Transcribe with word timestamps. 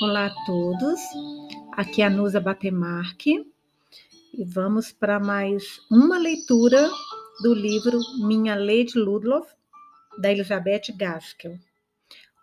Olá 0.00 0.26
a 0.26 0.44
todos, 0.46 1.00
aqui 1.72 2.02
é 2.02 2.06
a 2.06 2.10
Nusa 2.10 2.38
Batemarque 2.38 3.44
e 4.32 4.44
vamos 4.44 4.92
para 4.92 5.18
mais 5.18 5.80
uma 5.90 6.16
leitura 6.16 6.88
do 7.42 7.52
livro 7.52 7.98
Minha 8.20 8.54
Lady 8.54 8.96
Ludlow, 8.96 9.44
da 10.20 10.30
Elizabeth 10.30 10.92
Gaskell. 10.96 11.58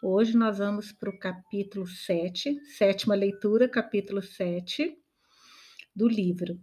Hoje 0.04 0.36
nós 0.36 0.58
vamos 0.58 0.92
para 0.92 1.10
o 1.10 1.18
capítulo 1.18 1.88
7, 1.88 2.60
sétima 2.66 3.16
leitura, 3.16 3.70
capítulo 3.70 4.22
7 4.22 4.94
do 5.96 6.10
livro. 6.10 6.60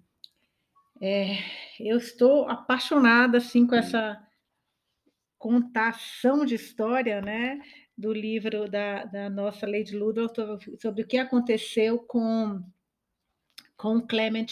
É, 1.01 1.39
eu 1.81 1.97
estou 1.97 2.47
apaixonada 2.51 3.39
assim 3.39 3.67
com 3.67 3.75
essa 3.75 4.23
contação 5.39 6.45
de 6.45 6.55
história, 6.55 7.23
né? 7.23 7.63
Do 7.97 8.13
livro 8.13 8.69
da, 8.69 9.05
da 9.05 9.31
nossa 9.31 9.67
Lady 9.67 9.97
Ludlow 9.97 10.29
sobre 10.81 11.03
o 11.03 11.07
que 11.07 11.19
aconteceu 11.19 11.99
com, 11.99 12.63
com 13.77 14.01
Clement 14.01 14.47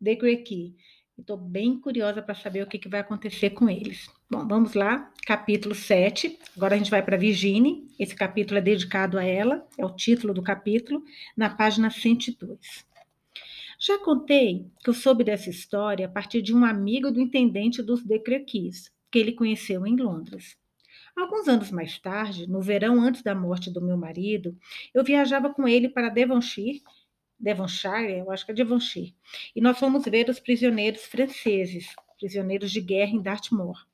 de 0.00 0.14
Grequy. 0.14 0.74
Estou 1.18 1.38
bem 1.38 1.80
curiosa 1.80 2.20
para 2.20 2.34
saber 2.34 2.62
o 2.62 2.66
que, 2.66 2.78
que 2.78 2.88
vai 2.88 3.00
acontecer 3.00 3.50
com 3.50 3.70
eles. 3.70 4.06
Bom, 4.30 4.46
vamos 4.46 4.74
lá, 4.74 5.10
capítulo 5.26 5.74
7. 5.74 6.38
Agora 6.54 6.74
a 6.74 6.78
gente 6.78 6.90
vai 6.90 7.02
para 7.02 7.16
Virginie. 7.16 7.88
Esse 7.98 8.14
capítulo 8.14 8.58
é 8.58 8.62
dedicado 8.62 9.18
a 9.18 9.24
ela, 9.24 9.66
é 9.78 9.84
o 9.84 9.90
título 9.90 10.34
do 10.34 10.42
capítulo, 10.42 11.02
na 11.34 11.48
página 11.48 11.90
102. 11.90 12.86
Já 13.78 13.98
contei 13.98 14.70
que 14.82 14.90
eu 14.90 14.94
soube 14.94 15.24
dessa 15.24 15.48
história 15.48 16.06
a 16.06 16.08
partir 16.08 16.42
de 16.42 16.54
um 16.54 16.64
amigo 16.64 17.10
do 17.10 17.20
intendente 17.20 17.82
dos 17.82 18.02
De 18.02 18.18
Crequys, 18.18 18.92
que 19.10 19.18
ele 19.18 19.32
conheceu 19.32 19.86
em 19.86 19.96
Londres. 19.96 20.56
Alguns 21.16 21.48
anos 21.48 21.70
mais 21.70 21.98
tarde, 21.98 22.46
no 22.46 22.60
verão 22.60 23.00
antes 23.00 23.22
da 23.22 23.34
morte 23.34 23.70
do 23.70 23.80
meu 23.80 23.96
marido, 23.96 24.54
eu 24.92 25.02
viajava 25.02 25.48
com 25.48 25.66
ele 25.66 25.88
para 25.88 26.10
Devonshire, 26.10 26.82
Devonshire, 27.40 28.18
eu 28.18 28.30
acho 28.30 28.44
que 28.44 28.52
é 28.52 28.54
Devonshire, 28.54 29.14
e 29.54 29.60
nós 29.60 29.78
fomos 29.78 30.04
ver 30.04 30.28
os 30.28 30.38
prisioneiros 30.38 31.04
franceses, 31.06 31.94
prisioneiros 32.18 32.70
de 32.70 32.82
guerra 32.82 33.12
em 33.12 33.22
Dartmoor. 33.22 33.86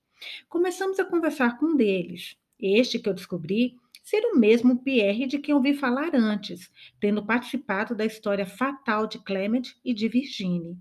Começamos 0.49 0.99
a 0.99 1.05
conversar 1.05 1.59
com 1.59 1.67
um 1.67 1.77
deles. 1.77 2.37
Este 2.59 2.99
que 2.99 3.09
eu 3.09 3.15
descobri 3.15 3.77
ser 4.03 4.25
o 4.25 4.37
mesmo 4.37 4.83
Pierre 4.83 5.27
de 5.27 5.39
quem 5.39 5.55
ouvi 5.55 5.75
falar 5.75 6.15
antes, 6.15 6.71
tendo 7.01 7.25
participado 7.25 7.95
da 7.95 8.05
história 8.05 8.47
fatal 8.47 9.07
de 9.07 9.21
Clement 9.21 9.63
e 9.85 9.95
de 9.95 10.09
Virginie. 10.09 10.77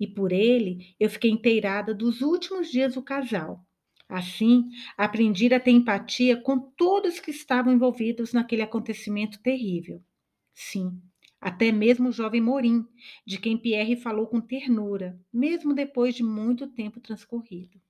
E 0.00 0.06
por 0.06 0.32
ele 0.32 0.94
eu 0.98 1.10
fiquei 1.10 1.30
inteirada 1.30 1.94
dos 1.94 2.22
últimos 2.22 2.70
dias 2.70 2.94
do 2.94 3.02
casal. 3.02 3.62
Assim, 4.12 4.68
aprendi 4.94 5.52
a 5.54 5.58
ter 5.58 5.70
empatia 5.70 6.36
com 6.36 6.60
todos 6.60 7.18
que 7.18 7.30
estavam 7.30 7.72
envolvidos 7.72 8.34
naquele 8.34 8.60
acontecimento 8.60 9.40
terrível. 9.40 10.02
Sim, 10.52 11.00
até 11.40 11.72
mesmo 11.72 12.10
o 12.10 12.12
jovem 12.12 12.42
Morim, 12.42 12.84
de 13.26 13.38
quem 13.38 13.56
Pierre 13.56 13.96
falou 13.96 14.26
com 14.26 14.38
ternura, 14.38 15.18
mesmo 15.32 15.72
depois 15.72 16.14
de 16.14 16.22
muito 16.22 16.66
tempo 16.66 17.00
transcorrido. 17.00 17.80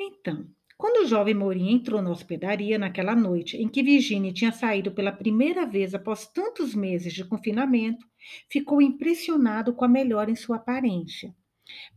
Então, 0.00 0.48
quando 0.78 1.04
o 1.04 1.06
jovem 1.06 1.34
Morim 1.34 1.70
entrou 1.70 2.00
na 2.00 2.10
hospedaria 2.10 2.78
naquela 2.78 3.14
noite 3.14 3.58
em 3.58 3.68
que 3.68 3.82
Virginie 3.82 4.32
tinha 4.32 4.52
saído 4.52 4.90
pela 4.90 5.12
primeira 5.12 5.66
vez 5.66 5.94
após 5.94 6.26
tantos 6.26 6.74
meses 6.74 7.12
de 7.12 7.26
confinamento, 7.26 8.06
ficou 8.50 8.80
impressionado 8.80 9.74
com 9.74 9.84
a 9.84 9.88
melhora 9.88 10.30
em 10.30 10.34
sua 10.34 10.56
aparência. 10.56 11.36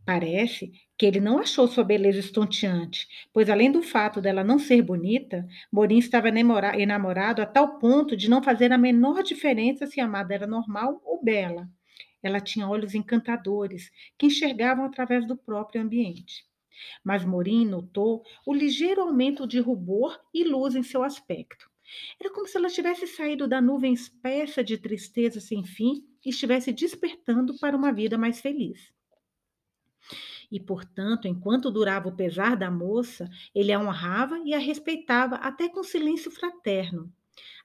Parece 0.04 0.72
que 0.98 1.06
ele 1.06 1.20
não 1.20 1.38
achou 1.38 1.68
sua 1.68 1.84
beleza 1.84 2.18
estonteante, 2.18 3.06
pois 3.32 3.48
além 3.48 3.70
do 3.70 3.82
fato 3.82 4.20
dela 4.20 4.42
não 4.42 4.58
ser 4.58 4.82
bonita, 4.82 5.46
Morim 5.72 5.98
estava 5.98 6.28
enamorado 6.28 7.40
a 7.40 7.46
tal 7.46 7.78
ponto 7.78 8.16
de 8.16 8.28
não 8.28 8.42
fazer 8.42 8.72
a 8.72 8.78
menor 8.78 9.22
diferença 9.22 9.86
se 9.86 10.00
a 10.00 10.04
amada 10.04 10.34
era 10.34 10.46
normal 10.46 11.00
ou 11.04 11.22
bela. 11.22 11.68
Ela 12.22 12.40
tinha 12.40 12.68
olhos 12.68 12.94
encantadores 12.94 13.90
que 14.18 14.26
enxergavam 14.26 14.84
através 14.84 15.26
do 15.26 15.36
próprio 15.36 15.80
ambiente. 15.80 16.44
Mas 17.04 17.24
Morim 17.24 17.66
notou 17.66 18.22
o 18.44 18.52
ligeiro 18.52 19.02
aumento 19.02 19.46
de 19.46 19.60
rubor 19.60 20.18
e 20.34 20.44
luz 20.44 20.74
em 20.74 20.82
seu 20.82 21.02
aspecto. 21.02 21.70
Era 22.20 22.32
como 22.32 22.46
se 22.46 22.56
ela 22.56 22.68
tivesse 22.68 23.06
saído 23.06 23.48
da 23.48 23.60
nuvem 23.60 23.92
espessa 23.92 24.62
de 24.62 24.76
tristeza 24.76 25.40
sem 25.40 25.64
fim 25.64 26.04
e 26.24 26.30
estivesse 26.30 26.72
despertando 26.72 27.58
para 27.58 27.76
uma 27.76 27.92
vida 27.92 28.18
mais 28.18 28.40
feliz 28.40 28.92
e, 30.50 30.58
portanto, 30.58 31.28
enquanto 31.28 31.70
durava 31.70 32.08
o 32.08 32.16
pesar 32.16 32.56
da 32.56 32.70
moça, 32.70 33.30
ele 33.54 33.72
a 33.72 33.80
honrava 33.80 34.38
e 34.44 34.52
a 34.52 34.58
respeitava 34.58 35.36
até 35.36 35.68
com 35.68 35.82
silêncio 35.82 36.30
fraterno. 36.30 37.12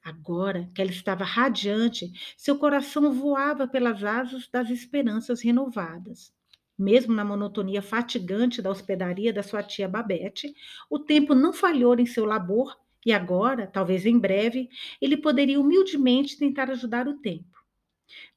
Agora 0.04 0.70
que 0.74 0.82
ela 0.82 0.92
estava 0.92 1.24
radiante, 1.24 2.12
seu 2.38 2.60
coração 2.60 3.12
voava 3.12 3.68
pelas 3.68 4.04
asas 4.04 4.48
das 4.48 4.70
esperanças 4.70 5.42
renovadas. 5.42 6.32
Mesmo 6.78 7.14
na 7.14 7.26
monotonia 7.26 7.82
fatigante 7.82 8.62
da 8.62 8.70
hospedaria 8.70 9.34
da 9.34 9.42
sua 9.42 9.64
tia 9.64 9.88
Babette, 9.88 10.54
o 10.90 11.00
tempo 11.00 11.34
não 11.34 11.54
falhou 11.54 11.98
em 12.00 12.06
seu 12.06 12.26
labor 12.26 12.76
e 13.06 13.14
agora, 13.14 13.68
talvez 13.68 14.06
em 14.06 14.18
breve, 14.18 14.68
ele 15.02 15.16
poderia 15.16 15.60
humildemente 15.60 16.38
tentar 16.38 16.70
ajudar 16.72 17.08
o 17.08 17.20
tempo. 17.20 17.55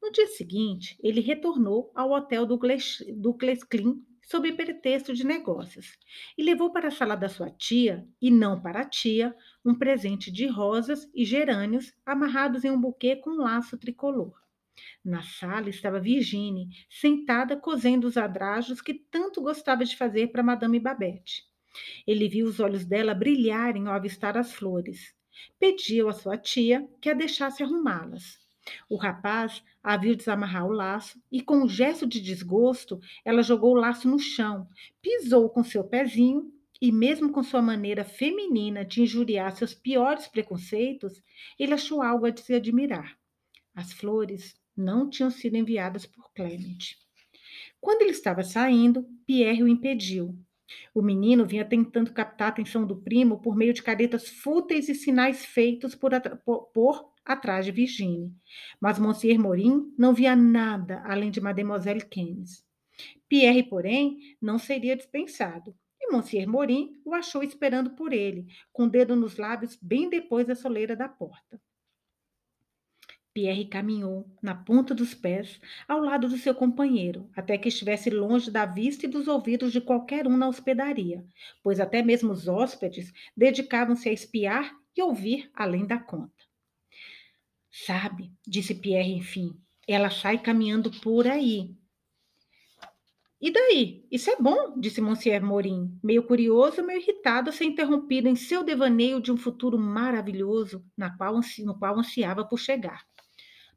No 0.00 0.10
dia 0.10 0.26
seguinte, 0.26 0.98
ele 1.02 1.20
retornou 1.20 1.90
ao 1.94 2.10
hotel 2.12 2.46
do 2.46 2.58
Klesklin 3.34 4.04
sob 4.28 4.52
pretexto 4.52 5.14
de 5.14 5.24
negócios, 5.24 5.98
e 6.36 6.42
levou 6.42 6.70
para 6.70 6.88
a 6.88 6.90
sala 6.90 7.16
da 7.16 7.30
sua 7.30 7.50
tia, 7.50 8.06
e 8.20 8.30
não 8.30 8.60
para 8.60 8.80
a 8.80 8.84
tia, 8.84 9.34
um 9.64 9.74
presente 9.74 10.30
de 10.30 10.46
rosas 10.46 11.10
e 11.14 11.24
gerânios 11.24 11.94
amarrados 12.04 12.62
em 12.62 12.70
um 12.70 12.78
buquê 12.78 13.16
com 13.16 13.30
um 13.30 13.38
laço 13.38 13.78
tricolor. 13.78 14.34
Na 15.02 15.22
sala 15.22 15.70
estava 15.70 15.98
Virginie, 15.98 16.68
sentada 16.90 17.56
cosendo 17.56 18.06
os 18.06 18.18
adrajos 18.18 18.82
que 18.82 18.92
tanto 18.92 19.40
gostava 19.40 19.82
de 19.82 19.96
fazer 19.96 20.28
para 20.28 20.42
Madame 20.42 20.78
Babette. 20.78 21.44
Ele 22.06 22.28
viu 22.28 22.46
os 22.46 22.60
olhos 22.60 22.84
dela 22.84 23.14
brilharem 23.14 23.86
ao 23.86 23.94
avistar 23.94 24.36
as 24.36 24.52
flores. 24.52 25.14
Pediu 25.58 26.08
à 26.08 26.12
sua 26.12 26.36
tia 26.36 26.86
que 27.00 27.08
a 27.08 27.14
deixasse 27.14 27.62
arrumá-las. 27.62 28.47
O 28.88 28.96
rapaz 28.96 29.62
a 29.82 29.96
viu 29.96 30.16
desamarrar 30.16 30.66
o 30.66 30.72
laço 30.72 31.20
e, 31.30 31.40
com 31.40 31.58
um 31.58 31.68
gesto 31.68 32.06
de 32.06 32.20
desgosto, 32.20 33.00
ela 33.24 33.42
jogou 33.42 33.72
o 33.72 33.80
laço 33.80 34.08
no 34.08 34.18
chão, 34.18 34.68
pisou 35.00 35.48
com 35.48 35.62
seu 35.62 35.84
pezinho 35.84 36.52
e, 36.80 36.92
mesmo 36.92 37.32
com 37.32 37.42
sua 37.42 37.60
maneira 37.62 38.04
feminina 38.04 38.84
de 38.84 39.02
injuriar 39.02 39.56
seus 39.56 39.74
piores 39.74 40.28
preconceitos, 40.28 41.22
ele 41.58 41.74
achou 41.74 42.02
algo 42.02 42.26
a 42.26 42.36
se 42.36 42.54
admirar. 42.54 43.18
As 43.74 43.92
flores 43.92 44.54
não 44.76 45.10
tinham 45.10 45.30
sido 45.30 45.56
enviadas 45.56 46.06
por 46.06 46.32
Clement. 46.32 46.96
Quando 47.80 48.02
ele 48.02 48.12
estava 48.12 48.42
saindo, 48.42 49.06
Pierre 49.26 49.62
o 49.62 49.68
impediu. 49.68 50.36
O 50.94 51.00
menino 51.00 51.46
vinha 51.46 51.64
tentando 51.64 52.12
captar 52.12 52.48
a 52.48 52.50
atenção 52.50 52.86
do 52.86 52.96
primo 52.96 53.40
por 53.40 53.56
meio 53.56 53.72
de 53.72 53.82
caretas 53.82 54.28
fúteis 54.28 54.88
e 54.88 54.94
sinais 54.94 55.44
feitos 55.44 55.94
por, 55.94 56.12
por 56.74 57.12
atrás 57.28 57.64
de 57.64 57.70
Virginie. 57.70 58.32
Mas 58.80 58.98
Monsieur 58.98 59.38
Morin 59.38 59.94
não 59.96 60.14
via 60.14 60.34
nada 60.34 61.02
além 61.04 61.30
de 61.30 61.40
Mademoiselle 61.40 62.04
Keynes. 62.04 62.66
Pierre, 63.28 63.62
porém, 63.62 64.36
não 64.40 64.58
seria 64.58 64.96
dispensado. 64.96 65.76
E 66.00 66.10
Monsieur 66.10 66.48
Morin 66.48 67.00
o 67.04 67.14
achou 67.14 67.42
esperando 67.42 67.90
por 67.90 68.12
ele, 68.12 68.46
com 68.72 68.84
o 68.84 68.90
dedo 68.90 69.14
nos 69.14 69.36
lábios 69.36 69.78
bem 69.80 70.08
depois 70.08 70.46
da 70.46 70.54
soleira 70.54 70.96
da 70.96 71.08
porta. 71.08 71.60
Pierre 73.34 73.66
caminhou, 73.66 74.26
na 74.42 74.54
ponta 74.54 74.94
dos 74.94 75.14
pés, 75.14 75.60
ao 75.86 76.00
lado 76.00 76.28
do 76.28 76.36
seu 76.36 76.54
companheiro, 76.54 77.30
até 77.36 77.56
que 77.56 77.68
estivesse 77.68 78.10
longe 78.10 78.50
da 78.50 78.66
vista 78.66 79.06
e 79.06 79.08
dos 79.08 79.28
ouvidos 79.28 79.70
de 79.70 79.80
qualquer 79.80 80.26
um 80.26 80.36
na 80.36 80.48
hospedaria, 80.48 81.24
pois 81.62 81.78
até 81.78 82.02
mesmo 82.02 82.32
os 82.32 82.48
hóspedes 82.48 83.12
dedicavam-se 83.36 84.08
a 84.08 84.12
espiar 84.12 84.74
e 84.96 85.02
ouvir 85.02 85.50
além 85.54 85.86
da 85.86 86.00
conta. 86.00 86.37
Sabe, 87.84 88.32
disse 88.46 88.74
Pierre 88.74 89.12
enfim, 89.12 89.56
ela 89.86 90.10
sai 90.10 90.38
caminhando 90.42 90.90
por 91.00 91.26
aí. 91.28 91.76
E 93.40 93.52
daí? 93.52 94.04
Isso 94.10 94.28
é 94.30 94.36
bom, 94.36 94.78
disse 94.80 95.00
Monsieur 95.00 95.40
Morin, 95.44 95.96
meio 96.02 96.24
curioso, 96.24 96.82
meio 96.82 97.00
irritado 97.00 97.52
ser 97.52 97.66
interrompido 97.66 98.28
em 98.28 98.34
seu 98.34 98.64
devaneio 98.64 99.20
de 99.22 99.30
um 99.30 99.36
futuro 99.36 99.78
maravilhoso 99.78 100.84
na 100.96 101.16
qual, 101.16 101.38
no 101.60 101.78
qual 101.78 101.96
ansiava 101.96 102.44
por 102.44 102.58
chegar. 102.58 103.06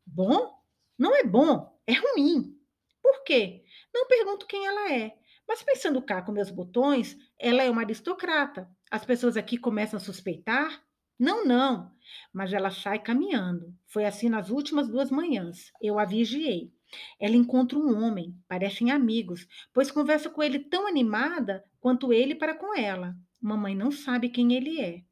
Bom? 0.04 0.52
Não 0.98 1.16
é 1.16 1.24
bom, 1.24 1.80
é 1.86 1.94
ruim. 1.94 2.58
Por 3.04 3.24
quê? 3.24 3.64
Não 3.94 4.08
pergunto 4.08 4.48
quem 4.48 4.66
ela 4.66 4.92
é, 4.94 5.16
mas 5.48 5.62
pensando 5.62 6.02
cá 6.02 6.24
com 6.24 6.32
meus 6.32 6.50
botões, 6.50 7.16
ela 7.38 7.62
é 7.62 7.70
uma 7.70 7.84
aristocrata. 7.84 8.68
As 8.90 9.06
pessoas 9.06 9.38
aqui 9.38 9.60
começam 9.60 9.98
a 9.98 10.00
suspeitar 10.00 10.82
não, 11.22 11.46
não, 11.46 11.92
mas 12.34 12.54
ela 12.54 12.72
sai 12.72 13.00
caminhando. 13.00 13.74
Foi 13.88 14.06
assim 14.06 14.30
nas 14.30 14.50
últimas 14.50 14.88
duas 14.88 15.12
manhãs. 15.12 15.72
Eu 15.82 16.00
a 16.00 16.06
vigiei. 16.06 16.72
Ela 17.20 17.36
encontra 17.36 17.78
um 17.78 18.04
homem, 18.04 18.36
parecem 18.48 18.92
amigos, 18.92 19.48
pois 19.74 19.90
conversa 19.90 20.30
com 20.30 20.44
ele 20.44 20.60
tão 20.60 20.88
animada 20.88 21.64
quanto 21.80 22.12
ele 22.12 22.36
para 22.36 22.56
com 22.56 22.78
ela. 22.78 23.16
Mamãe 23.40 23.76
não 23.76 23.92
sabe 23.92 24.30
quem 24.30 24.54
ele 24.54 24.80
é. 24.82 25.04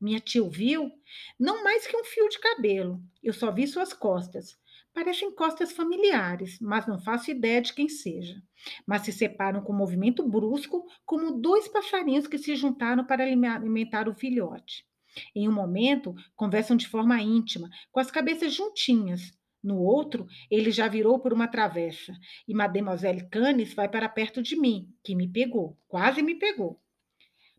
Minha 0.00 0.20
tia 0.20 0.46
viu? 0.48 0.90
Não 1.38 1.64
mais 1.64 1.86
que 1.86 1.96
um 1.96 2.04
fio 2.04 2.28
de 2.28 2.38
cabelo. 2.38 3.00
Eu 3.22 3.32
só 3.32 3.50
vi 3.50 3.66
suas 3.66 3.92
costas. 3.92 4.58
Parecem 4.92 5.30
costas 5.34 5.72
familiares, 5.72 6.58
mas 6.58 6.86
não 6.86 6.98
faço 6.98 7.30
ideia 7.30 7.60
de 7.60 7.72
quem 7.72 7.88
seja. 7.88 8.42
Mas 8.86 9.02
se 9.02 9.12
separam 9.12 9.62
com 9.62 9.72
um 9.72 9.76
movimento 9.76 10.26
brusco, 10.26 10.86
como 11.04 11.38
dois 11.38 11.68
passarinhos 11.68 12.26
que 12.26 12.38
se 12.38 12.56
juntaram 12.56 13.04
para 13.04 13.22
alimentar 13.24 14.08
o 14.08 14.14
filhote. 14.14 14.86
Em 15.34 15.48
um 15.48 15.52
momento, 15.52 16.14
conversam 16.34 16.76
de 16.76 16.88
forma 16.88 17.20
íntima, 17.20 17.68
com 17.90 18.00
as 18.00 18.10
cabeças 18.10 18.54
juntinhas. 18.54 19.32
No 19.62 19.78
outro, 19.78 20.26
ele 20.50 20.70
já 20.70 20.86
virou 20.86 21.18
por 21.18 21.32
uma 21.32 21.48
travessa, 21.48 22.16
e 22.46 22.54
Mademoiselle 22.54 23.28
Canes 23.28 23.74
vai 23.74 23.88
para 23.88 24.08
perto 24.08 24.42
de 24.42 24.54
mim, 24.54 24.88
que 25.02 25.14
me 25.14 25.28
pegou, 25.28 25.76
quase 25.88 26.22
me 26.22 26.36
pegou. 26.36 26.80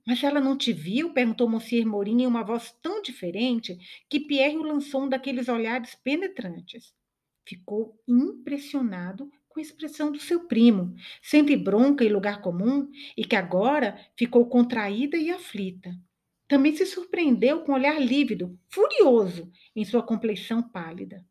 Mas 0.07 0.23
ela 0.23 0.39
não 0.39 0.57
te 0.57 0.71
viu? 0.71 1.11
perguntou 1.11 1.49
Monsieur 1.49 1.85
Morin 1.85 2.21
em 2.21 2.27
uma 2.27 2.43
voz 2.43 2.73
tão 2.81 3.01
diferente 3.01 3.77
que 4.09 4.21
Pierre 4.21 4.55
o 4.55 4.63
lançou 4.63 5.03
um 5.03 5.09
daqueles 5.09 5.49
olhares 5.49 5.95
penetrantes. 5.95 6.93
Ficou 7.45 8.01
impressionado 8.07 9.29
com 9.49 9.59
a 9.59 9.61
expressão 9.61 10.09
do 10.09 10.19
seu 10.19 10.47
primo, 10.47 10.95
sempre 11.21 11.57
bronca 11.57 12.05
em 12.05 12.09
lugar 12.09 12.41
comum, 12.41 12.89
e 13.17 13.25
que 13.25 13.35
agora 13.35 13.99
ficou 14.15 14.47
contraída 14.47 15.17
e 15.17 15.29
aflita. 15.29 15.91
Também 16.47 16.75
se 16.75 16.85
surpreendeu 16.85 17.63
com 17.63 17.71
o 17.71 17.75
olhar 17.75 17.99
lívido, 17.99 18.57
furioso, 18.69 19.51
em 19.75 19.83
sua 19.83 20.01
complexão 20.01 20.61
pálida. 20.61 21.25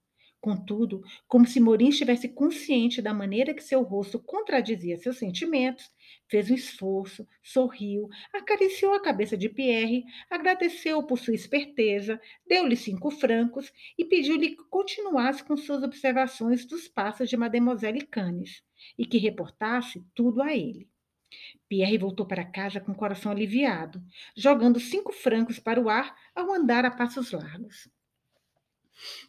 Contudo, 0.46 1.02
como 1.26 1.44
se 1.44 1.58
Morim 1.58 1.88
estivesse 1.88 2.28
consciente 2.28 3.02
da 3.02 3.12
maneira 3.12 3.52
que 3.52 3.64
seu 3.64 3.82
rosto 3.82 4.20
contradizia 4.20 4.96
seus 4.96 5.18
sentimentos, 5.18 5.90
fez 6.28 6.48
um 6.48 6.54
esforço, 6.54 7.26
sorriu, 7.42 8.08
acariciou 8.32 8.92
a 8.92 9.02
cabeça 9.02 9.36
de 9.36 9.48
Pierre, 9.48 10.04
agradeceu 10.30 11.02
por 11.02 11.18
sua 11.18 11.34
esperteza, 11.34 12.20
deu-lhe 12.46 12.76
cinco 12.76 13.10
francos 13.10 13.72
e 13.98 14.04
pediu-lhe 14.04 14.50
que 14.50 14.64
continuasse 14.70 15.42
com 15.42 15.56
suas 15.56 15.82
observações 15.82 16.64
dos 16.64 16.86
passos 16.86 17.28
de 17.28 17.36
Mademoiselle 17.36 18.06
Canes 18.06 18.62
e 18.96 19.04
que 19.04 19.18
reportasse 19.18 20.04
tudo 20.14 20.42
a 20.42 20.54
ele. 20.54 20.88
Pierre 21.68 21.98
voltou 21.98 22.24
para 22.24 22.44
casa 22.44 22.80
com 22.80 22.92
o 22.92 22.96
coração 22.96 23.32
aliviado, 23.32 24.02
jogando 24.36 24.78
cinco 24.78 25.12
francos 25.12 25.58
para 25.58 25.80
o 25.80 25.88
ar 25.88 26.14
ao 26.34 26.52
andar 26.52 26.84
a 26.84 26.90
passos 26.90 27.32
largos. 27.32 27.88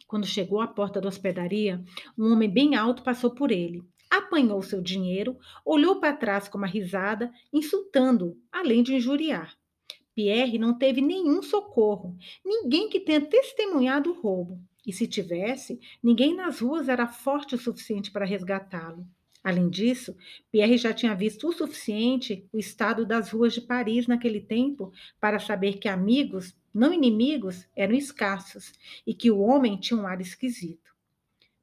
Quando 0.06 0.26
chegou 0.26 0.60
à 0.60 0.66
porta 0.66 1.00
da 1.00 1.08
hospedaria, 1.08 1.84
um 2.16 2.32
homem 2.32 2.48
bem 2.48 2.74
alto 2.74 3.02
passou 3.02 3.34
por 3.34 3.50
ele, 3.50 3.82
apanhou 4.10 4.62
seu 4.62 4.80
dinheiro, 4.80 5.36
olhou 5.64 6.00
para 6.00 6.16
trás 6.16 6.48
com 6.48 6.56
uma 6.56 6.66
risada, 6.66 7.32
insultando, 7.52 8.40
além 8.50 8.82
de 8.82 8.94
injuriar. 8.94 9.56
Pierre 10.14 10.58
não 10.58 10.76
teve 10.76 11.00
nenhum 11.00 11.42
socorro, 11.42 12.16
ninguém 12.44 12.88
que 12.88 13.00
tenha 13.00 13.20
testemunhado 13.20 14.10
o 14.10 14.20
roubo. 14.20 14.60
E 14.86 14.92
se 14.92 15.06
tivesse, 15.06 15.78
ninguém 16.02 16.34
nas 16.34 16.60
ruas 16.60 16.88
era 16.88 17.06
forte 17.06 17.54
o 17.54 17.58
suficiente 17.58 18.10
para 18.10 18.24
resgatá-lo. 18.24 19.06
Além 19.48 19.70
disso, 19.70 20.14
Pierre 20.52 20.76
já 20.76 20.92
tinha 20.92 21.14
visto 21.14 21.48
o 21.48 21.52
suficiente 21.54 22.46
o 22.52 22.58
estado 22.58 23.06
das 23.06 23.30
ruas 23.30 23.54
de 23.54 23.62
Paris 23.62 24.06
naquele 24.06 24.42
tempo 24.42 24.92
para 25.18 25.38
saber 25.38 25.78
que 25.78 25.88
amigos, 25.88 26.54
não 26.72 26.92
inimigos, 26.92 27.66
eram 27.74 27.94
escassos 27.94 28.74
e 29.06 29.14
que 29.14 29.30
o 29.30 29.38
homem 29.38 29.78
tinha 29.78 29.98
um 29.98 30.06
ar 30.06 30.20
esquisito. 30.20 30.94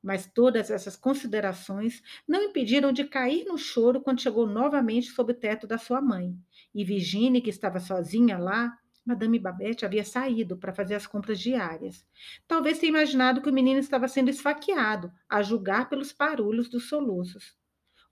Mas 0.02 0.26
todas 0.26 0.72
essas 0.72 0.96
considerações 0.96 2.02
não 2.28 2.46
impediram 2.46 2.92
de 2.92 3.04
cair 3.04 3.46
no 3.46 3.56
choro 3.56 4.02
quando 4.02 4.20
chegou 4.20 4.48
novamente 4.48 5.12
sob 5.12 5.34
o 5.34 5.36
teto 5.36 5.68
da 5.68 5.78
sua 5.78 6.02
mãe. 6.02 6.36
E 6.74 6.84
Virginie, 6.84 7.40
que 7.40 7.52
estava 7.52 7.80
sozinha 7.80 8.40
lá, 8.40 8.76
Madame 9.06 9.38
Babette 9.38 9.86
havia 9.86 10.04
saído 10.04 10.58
para 10.58 10.74
fazer 10.74 10.96
as 10.96 11.06
compras 11.06 11.40
diárias. 11.40 12.04
Talvez 12.48 12.80
tenha 12.80 12.90
imaginado 12.90 13.44
que 13.44 13.50
o 13.50 13.54
menino 13.54 13.80
estava 13.80 14.08
sendo 14.08 14.32
esfaqueado, 14.32 15.14
a 15.30 15.44
julgar 15.44 15.88
pelos 15.88 16.12
barulhos 16.12 16.68
dos 16.68 16.90
soluços. 16.90 17.56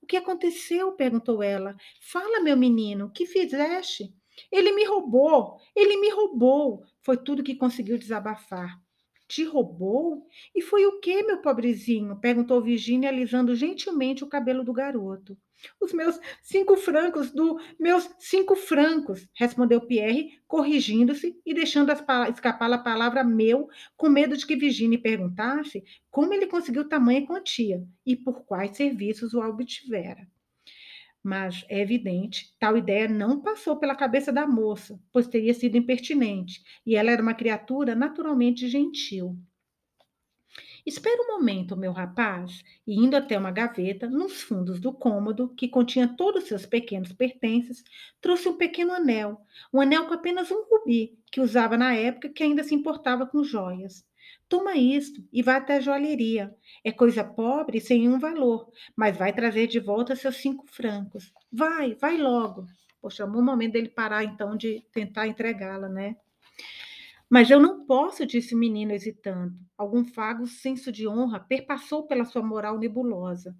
O 0.03 0.05
que 0.05 0.17
aconteceu? 0.17 0.91
perguntou 0.91 1.41
ela. 1.41 1.77
Fala, 2.01 2.41
meu 2.41 2.57
menino, 2.57 3.05
o 3.05 3.09
que 3.09 3.25
fizeste? 3.25 4.13
Ele 4.51 4.73
me 4.73 4.83
roubou, 4.83 5.61
ele 5.73 5.95
me 5.95 6.09
roubou. 6.09 6.83
Foi 7.01 7.15
tudo 7.15 7.41
que 7.41 7.55
conseguiu 7.55 7.97
desabafar. 7.97 8.81
Te 9.29 9.45
roubou? 9.45 10.27
E 10.53 10.61
foi 10.61 10.85
o 10.85 10.99
que, 10.99 11.23
meu 11.23 11.41
pobrezinho? 11.41 12.19
perguntou 12.19 12.61
Virginia, 12.61 13.07
alisando 13.07 13.55
gentilmente 13.55 14.25
o 14.25 14.27
cabelo 14.27 14.61
do 14.61 14.73
garoto. 14.73 15.37
Os 15.79 15.93
meus 15.93 16.19
cinco 16.41 16.75
francos, 16.75 17.31
do 17.31 17.59
meus 17.79 18.09
cinco 18.19 18.55
francos, 18.55 19.27
respondeu 19.35 19.81
Pierre, 19.81 20.39
corrigindo-se 20.47 21.39
e 21.45 21.53
deixando 21.53 21.91
escapar 21.91 22.71
a 22.71 22.77
palavra 22.77 23.23
meu, 23.23 23.67
com 23.95 24.09
medo 24.09 24.35
de 24.35 24.45
que 24.45 24.55
Virginie 24.55 24.97
perguntasse 24.97 25.83
como 26.09 26.33
ele 26.33 26.47
conseguiu 26.47 26.87
tamanha 26.87 27.25
quantia 27.25 27.83
e 28.05 28.15
por 28.15 28.45
quais 28.45 28.75
serviços 28.77 29.33
o 29.33 29.41
obtivera. 29.41 30.27
Mas 31.23 31.65
é 31.69 31.79
evidente, 31.79 32.53
tal 32.59 32.75
ideia 32.75 33.07
não 33.07 33.39
passou 33.39 33.77
pela 33.77 33.95
cabeça 33.95 34.31
da 34.31 34.45
moça, 34.45 34.99
pois 35.11 35.25
teria 35.25 35.53
sido 35.53 35.77
impertinente, 35.77 36.61
e 36.85 36.97
ela 36.97 37.11
era 37.11 37.21
uma 37.21 37.33
criatura 37.33 37.95
naturalmente 37.95 38.67
gentil. 38.67 39.37
Espera 40.85 41.21
um 41.21 41.37
momento, 41.37 41.77
meu 41.77 41.93
rapaz, 41.93 42.61
e 42.85 42.95
indo 42.95 43.15
até 43.15 43.37
uma 43.37 43.51
gaveta, 43.51 44.09
nos 44.09 44.41
fundos 44.41 44.81
do 44.81 44.91
cômodo, 44.91 45.47
que 45.55 45.69
continha 45.69 46.13
todos 46.17 46.43
os 46.43 46.49
seus 46.49 46.65
pequenos 46.65 47.13
pertences, 47.13 47.83
trouxe 48.19 48.49
um 48.49 48.57
pequeno 48.57 48.91
anel, 48.91 49.39
um 49.73 49.79
anel 49.79 50.07
com 50.07 50.13
apenas 50.13 50.51
um 50.51 50.63
rubi, 50.69 51.17
que 51.31 51.39
usava 51.39 51.77
na 51.77 51.93
época 51.95 52.27
que 52.27 52.43
ainda 52.43 52.63
se 52.63 52.75
importava 52.75 53.25
com 53.25 53.43
joias. 53.43 54.05
Toma 54.49 54.75
isto 54.75 55.23
e 55.31 55.41
vá 55.41 55.55
até 55.55 55.77
a 55.77 55.79
joalheria. 55.79 56.53
É 56.83 56.91
coisa 56.91 57.23
pobre 57.23 57.77
e 57.77 57.81
sem 57.81 57.99
nenhum 57.99 58.19
valor, 58.19 58.69
mas 58.95 59.17
vai 59.17 59.33
trazer 59.33 59.67
de 59.67 59.79
volta 59.79 60.15
seus 60.15 60.35
cinco 60.37 60.65
francos. 60.67 61.33
Vai, 61.51 61.95
vai 61.95 62.17
logo. 62.17 62.67
Poxa, 63.01 63.23
chamou 63.23 63.41
o 63.41 63.45
momento 63.45 63.73
dele 63.73 63.89
parar 63.89 64.23
então 64.23 64.55
de 64.55 64.85
tentar 64.91 65.27
entregá-la, 65.27 65.89
né? 65.89 66.15
Mas 67.33 67.49
eu 67.49 67.59
não 67.59 67.83
posso, 67.87 68.27
disse 68.27 68.53
o 68.53 68.57
menino 68.59 68.91
hesitando. 68.91 69.55
Algum 69.75 70.03
vago 70.03 70.45
senso 70.45 70.91
de 70.91 71.07
honra 71.07 71.39
perpassou 71.39 72.05
pela 72.05 72.25
sua 72.25 72.43
moral 72.43 72.77
nebulosa. 72.77 73.57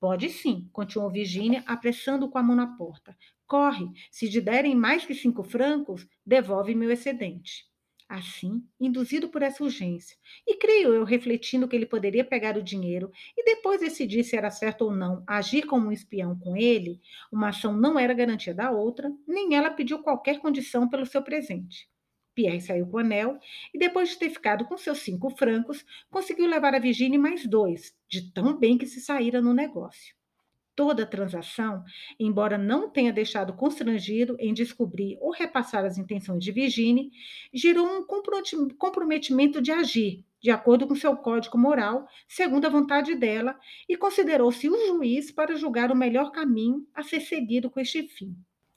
Pode 0.00 0.28
sim, 0.28 0.68
continuou 0.72 1.08
Virginia, 1.08 1.62
apressando 1.64 2.28
com 2.28 2.36
a 2.36 2.42
mão 2.42 2.56
na 2.56 2.76
porta. 2.76 3.16
Corre, 3.46 3.86
se 4.10 4.28
te 4.28 4.40
derem 4.40 4.74
mais 4.74 5.06
que 5.06 5.14
cinco 5.14 5.44
francos, 5.44 6.04
devolve 6.26 6.74
meu 6.74 6.90
excedente. 6.90 7.64
Assim, 8.08 8.60
induzido 8.80 9.28
por 9.28 9.40
essa 9.40 9.62
urgência, 9.62 10.16
e 10.44 10.56
creio 10.56 10.92
eu 10.92 11.04
refletindo 11.04 11.68
que 11.68 11.76
ele 11.76 11.86
poderia 11.86 12.24
pegar 12.24 12.56
o 12.58 12.62
dinheiro 12.62 13.08
e 13.36 13.44
depois 13.44 13.78
decidir 13.78 14.24
se 14.24 14.34
era 14.34 14.50
certo 14.50 14.86
ou 14.86 14.90
não 14.90 15.22
agir 15.28 15.64
como 15.64 15.86
um 15.86 15.92
espião 15.92 16.36
com 16.40 16.56
ele, 16.56 17.00
uma 17.30 17.50
ação 17.50 17.72
não 17.72 17.96
era 17.96 18.12
garantia 18.14 18.52
da 18.52 18.72
outra, 18.72 19.08
nem 19.28 19.54
ela 19.54 19.70
pediu 19.70 20.02
qualquer 20.02 20.40
condição 20.40 20.88
pelo 20.88 21.06
seu 21.06 21.22
presente. 21.22 21.91
Pierre 22.34 22.60
saiu 22.60 22.86
com 22.86 22.96
o 22.96 23.00
anel 23.00 23.38
e, 23.72 23.78
depois 23.78 24.10
de 24.10 24.18
ter 24.18 24.30
ficado 24.30 24.64
com 24.64 24.76
seus 24.76 24.98
cinco 24.98 25.30
francos, 25.30 25.84
conseguiu 26.10 26.46
levar 26.46 26.74
a 26.74 26.78
Virginie 26.78 27.18
mais 27.18 27.46
dois, 27.46 27.94
de 28.08 28.32
tão 28.32 28.58
bem 28.58 28.78
que 28.78 28.86
se 28.86 29.00
saíra 29.00 29.40
no 29.40 29.52
negócio. 29.52 30.14
Toda 30.74 31.02
a 31.02 31.06
transação, 31.06 31.84
embora 32.18 32.56
não 32.56 32.88
tenha 32.88 33.12
deixado 33.12 33.52
constrangido 33.52 34.36
em 34.40 34.54
descobrir 34.54 35.18
ou 35.20 35.30
repassar 35.30 35.84
as 35.84 35.98
intenções 35.98 36.42
de 36.42 36.50
Virginie, 36.50 37.10
gerou 37.52 37.86
um 37.86 38.06
comprometimento 38.78 39.60
de 39.60 39.70
agir, 39.70 40.24
de 40.40 40.50
acordo 40.50 40.86
com 40.86 40.94
seu 40.94 41.14
código 41.14 41.58
moral, 41.58 42.08
segundo 42.26 42.64
a 42.64 42.70
vontade 42.70 43.14
dela, 43.14 43.58
e 43.86 43.98
considerou-se 43.98 44.66
o 44.66 44.86
juiz 44.86 45.30
para 45.30 45.56
julgar 45.56 45.92
o 45.92 45.96
melhor 45.96 46.32
caminho 46.32 46.86
a 46.94 47.02
ser 47.02 47.20
seguido 47.20 47.70
com 47.70 47.78
este 47.78 48.08
fim. 48.08 48.34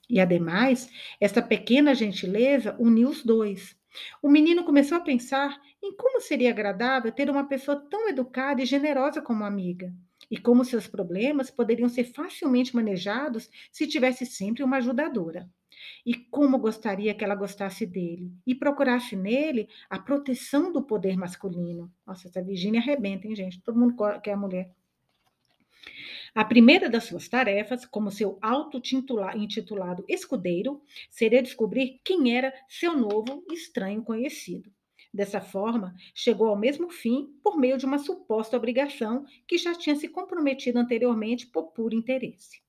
E, 0.10 0.20
ademais, 0.20 0.90
esta 1.20 1.42
pequena 1.42 1.96
gentileza 1.96 2.76
uniu 2.80 3.10
os 3.10 3.24
dois. 3.24 3.76
O 4.22 4.30
menino 4.30 4.64
começou 4.64 4.98
a 4.98 5.02
pensar 5.02 5.60
em 5.82 5.96
como 5.96 6.20
seria 6.20 6.50
agradável 6.50 7.12
ter 7.12 7.30
uma 7.30 7.48
pessoa 7.48 7.78
tão 7.90 8.10
educada 8.10 8.62
e 8.62 8.66
generosa 8.66 9.22
como 9.22 9.44
amiga, 9.44 9.94
e 10.30 10.38
como 10.38 10.66
seus 10.66 10.88
problemas 10.88 11.50
poderiam 11.52 11.88
ser 11.88 12.06
facilmente 12.06 12.76
manejados 12.76 13.50
se 13.72 13.88
tivesse 13.88 14.26
sempre 14.26 14.64
uma 14.64 14.78
ajudadora. 14.78 15.50
E 16.06 16.14
como 16.16 16.58
gostaria 16.58 17.14
que 17.14 17.24
ela 17.24 17.36
gostasse 17.36 17.86
dele 17.86 18.32
e 18.46 18.56
procurasse 18.56 19.16
nele 19.16 19.68
a 19.90 20.00
proteção 20.00 20.72
do 20.72 20.82
poder 20.82 21.18
masculino. 21.18 21.92
Nossa, 22.06 22.28
essa 22.28 22.42
Virgínia 22.42 22.80
arrebenta, 22.80 23.28
hein, 23.28 23.36
gente? 23.36 23.62
Todo 23.62 23.80
mundo 23.80 23.96
quer 24.22 24.34
a 24.34 24.38
mulher. 24.38 24.72
A 26.36 26.44
primeira 26.44 26.90
das 26.90 27.06
suas 27.06 27.30
tarefas, 27.30 27.86
como 27.86 28.12
seu 28.12 28.38
auto-intitulado 28.42 30.04
escudeiro, 30.06 30.82
seria 31.10 31.42
descobrir 31.42 32.02
quem 32.04 32.36
era 32.36 32.54
seu 32.68 32.94
novo 32.94 33.42
estranho 33.54 34.04
conhecido. 34.04 34.70
Dessa 35.14 35.40
forma, 35.40 35.96
chegou 36.14 36.48
ao 36.48 36.58
mesmo 36.58 36.90
fim 36.90 37.30
por 37.42 37.58
meio 37.58 37.78
de 37.78 37.86
uma 37.86 38.00
suposta 38.00 38.58
obrigação 38.58 39.24
que 39.48 39.58
já 39.58 39.74
tinha 39.74 39.96
se 39.96 40.10
comprometido 40.10 40.78
anteriormente 40.78 41.48
por 41.48 41.72
puro 41.72 41.96
interesse. 41.96 42.62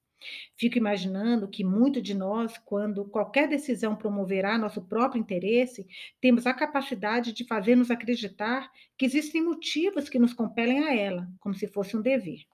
Fico 0.56 0.78
imaginando 0.78 1.48
que 1.48 1.64
muito 1.64 2.00
de 2.00 2.14
nós, 2.14 2.56
quando 2.58 3.04
qualquer 3.06 3.48
decisão 3.48 3.96
promoverá 3.96 4.56
nosso 4.56 4.80
próprio 4.80 5.18
interesse, 5.18 5.88
temos 6.20 6.46
a 6.46 6.54
capacidade 6.54 7.32
de 7.32 7.44
fazer-nos 7.44 7.90
acreditar 7.90 8.70
que 8.96 9.04
existem 9.04 9.42
motivos 9.42 10.08
que 10.08 10.20
nos 10.20 10.32
compelem 10.32 10.84
a 10.84 10.94
ela, 10.94 11.28
como 11.40 11.56
se 11.56 11.66
fosse 11.66 11.96
um 11.96 12.00
dever. 12.00 12.46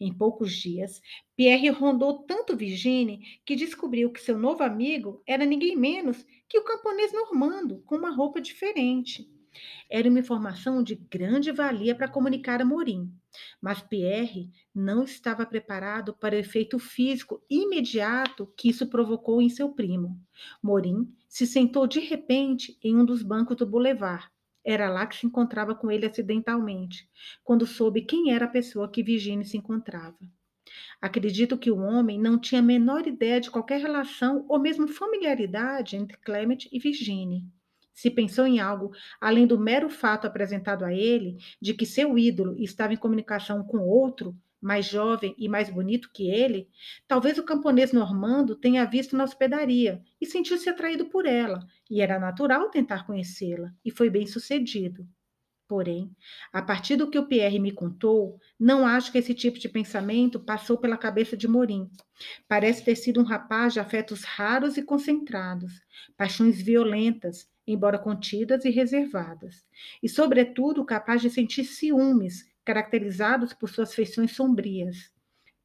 Em 0.00 0.12
poucos 0.14 0.54
dias, 0.54 1.02
Pierre 1.36 1.68
rondou 1.68 2.22
tanto 2.22 2.56
Virginie 2.56 3.20
que 3.44 3.54
descobriu 3.54 4.10
que 4.10 4.20
seu 4.20 4.38
novo 4.38 4.62
amigo 4.62 5.22
era 5.26 5.44
ninguém 5.44 5.76
menos 5.76 6.24
que 6.48 6.58
o 6.58 6.64
camponês 6.64 7.12
normando, 7.12 7.82
com 7.84 7.96
uma 7.96 8.10
roupa 8.10 8.40
diferente. 8.40 9.28
Era 9.90 10.08
uma 10.08 10.20
informação 10.20 10.82
de 10.82 10.94
grande 10.94 11.52
valia 11.52 11.94
para 11.94 12.08
comunicar 12.08 12.62
a 12.62 12.64
Morim, 12.64 13.12
mas 13.60 13.82
Pierre 13.82 14.50
não 14.74 15.02
estava 15.02 15.44
preparado 15.44 16.14
para 16.14 16.34
o 16.34 16.38
efeito 16.38 16.78
físico 16.78 17.44
imediato 17.50 18.46
que 18.56 18.70
isso 18.70 18.86
provocou 18.86 19.42
em 19.42 19.50
seu 19.50 19.70
primo. 19.70 20.18
Morim 20.62 21.12
se 21.28 21.46
sentou 21.46 21.86
de 21.86 22.00
repente 22.00 22.78
em 22.82 22.96
um 22.96 23.04
dos 23.04 23.22
bancos 23.22 23.56
do 23.56 23.66
boulevard. 23.66 24.30
Era 24.70 24.88
lá 24.88 25.04
que 25.04 25.16
se 25.16 25.26
encontrava 25.26 25.74
com 25.74 25.90
ele 25.90 26.06
acidentalmente, 26.06 27.10
quando 27.42 27.66
soube 27.66 28.02
quem 28.02 28.32
era 28.32 28.44
a 28.44 28.48
pessoa 28.48 28.88
que 28.88 29.02
Virginie 29.02 29.44
se 29.44 29.56
encontrava. 29.56 30.16
Acredito 31.02 31.58
que 31.58 31.72
o 31.72 31.80
homem 31.80 32.20
não 32.20 32.38
tinha 32.38 32.60
a 32.60 32.64
menor 32.64 33.04
ideia 33.04 33.40
de 33.40 33.50
qualquer 33.50 33.80
relação 33.80 34.46
ou 34.48 34.60
mesmo 34.60 34.86
familiaridade 34.86 35.96
entre 35.96 36.16
Clement 36.18 36.68
e 36.70 36.78
Virginie. 36.78 37.44
Se 37.92 38.12
pensou 38.12 38.46
em 38.46 38.60
algo 38.60 38.92
além 39.20 39.44
do 39.44 39.58
mero 39.58 39.90
fato 39.90 40.28
apresentado 40.28 40.84
a 40.84 40.94
ele 40.94 41.38
de 41.60 41.74
que 41.74 41.84
seu 41.84 42.16
ídolo 42.16 42.54
estava 42.56 42.94
em 42.94 42.96
comunicação 42.96 43.64
com 43.64 43.78
outro, 43.78 44.36
mais 44.60 44.86
jovem 44.86 45.34
e 45.38 45.48
mais 45.48 45.70
bonito 45.70 46.10
que 46.12 46.30
ele, 46.30 46.68
talvez 47.08 47.38
o 47.38 47.44
camponês 47.44 47.92
normando 47.92 48.54
tenha 48.54 48.84
visto 48.84 49.16
na 49.16 49.24
hospedaria 49.24 50.02
e 50.20 50.26
sentiu-se 50.26 50.68
atraído 50.68 51.06
por 51.06 51.26
ela, 51.26 51.66
e 51.90 52.00
era 52.00 52.18
natural 52.18 52.70
tentar 52.70 53.06
conhecê-la, 53.06 53.72
e 53.84 53.90
foi 53.90 54.10
bem 54.10 54.26
sucedido. 54.26 55.08
Porém, 55.70 56.10
a 56.52 56.60
partir 56.60 56.96
do 56.96 57.08
que 57.08 57.16
o 57.16 57.26
Pierre 57.26 57.60
me 57.60 57.70
contou, 57.70 58.40
não 58.58 58.84
acho 58.84 59.12
que 59.12 59.18
esse 59.18 59.32
tipo 59.32 59.56
de 59.56 59.68
pensamento 59.68 60.40
passou 60.40 60.76
pela 60.76 60.98
cabeça 60.98 61.36
de 61.36 61.46
Morim. 61.46 61.88
Parece 62.48 62.84
ter 62.84 62.96
sido 62.96 63.20
um 63.20 63.24
rapaz 63.24 63.72
de 63.72 63.78
afetos 63.78 64.24
raros 64.24 64.76
e 64.76 64.82
concentrados, 64.82 65.80
paixões 66.16 66.60
violentas, 66.60 67.48
embora 67.64 68.00
contidas 68.00 68.64
e 68.64 68.70
reservadas, 68.70 69.64
e, 70.02 70.08
sobretudo, 70.08 70.84
capaz 70.84 71.22
de 71.22 71.30
sentir 71.30 71.62
ciúmes, 71.62 72.50
caracterizados 72.70 73.52
por 73.52 73.68
suas 73.68 73.92
feições 73.92 74.30
sombrias. 74.30 75.12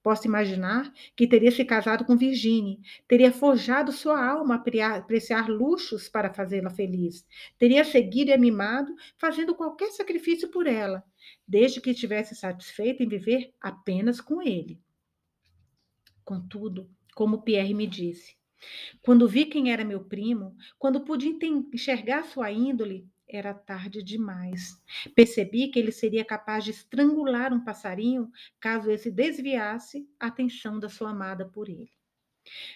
Posso 0.02 0.28
imaginar 0.28 0.92
que 1.16 1.28
teria 1.28 1.52
se 1.52 1.64
casado 1.64 2.04
com 2.04 2.18
Virginie, 2.18 2.80
teria 3.08 3.32
forjado 3.32 3.92
sua 3.92 4.24
alma 4.24 4.56
a 4.56 4.96
apreciar 4.96 5.48
luxos 5.48 6.10
para 6.10 6.34
fazê-la 6.34 6.72
feliz, 6.72 7.24
teria 7.60 7.84
seguido 7.84 8.32
e 8.32 8.34
amimado, 8.34 8.92
fazendo 9.20 9.54
qualquer 9.54 9.92
sacrifício 9.92 10.50
por 10.50 10.66
ela, 10.66 11.04
desde 11.48 11.80
que 11.80 11.92
estivesse 11.92 12.36
satisfeito 12.36 13.04
em 13.04 13.08
viver 13.08 13.54
apenas 13.62 14.20
com 14.20 14.42
ele. 14.42 14.82
Contudo, 16.24 16.90
como 17.14 17.44
Pierre 17.44 17.76
me 17.76 17.86
disse, 17.86 18.36
quando 19.04 19.28
vi 19.28 19.46
quem 19.46 19.72
era 19.72 19.86
meu 19.86 20.04
primo, 20.04 20.56
quando 20.80 21.02
pude 21.02 21.28
enxergar 21.72 22.26
sua 22.26 22.52
índole, 22.52 23.08
era 23.36 23.54
tarde 23.54 24.02
demais. 24.02 24.82
Percebi 25.14 25.68
que 25.70 25.80
ele 25.80 25.92
seria 25.92 26.26
capaz 26.26 26.64
de 26.64 26.72
estrangular 26.72 27.54
um 27.54 27.64
passarinho 27.64 28.32
caso 28.60 28.90
esse 28.90 29.12
desviasse 29.12 30.08
a 30.20 30.28
atenção 30.28 30.80
da 30.80 30.90
sua 30.90 31.12
amada 31.12 31.46
por 31.46 31.70
ele. 31.70 31.92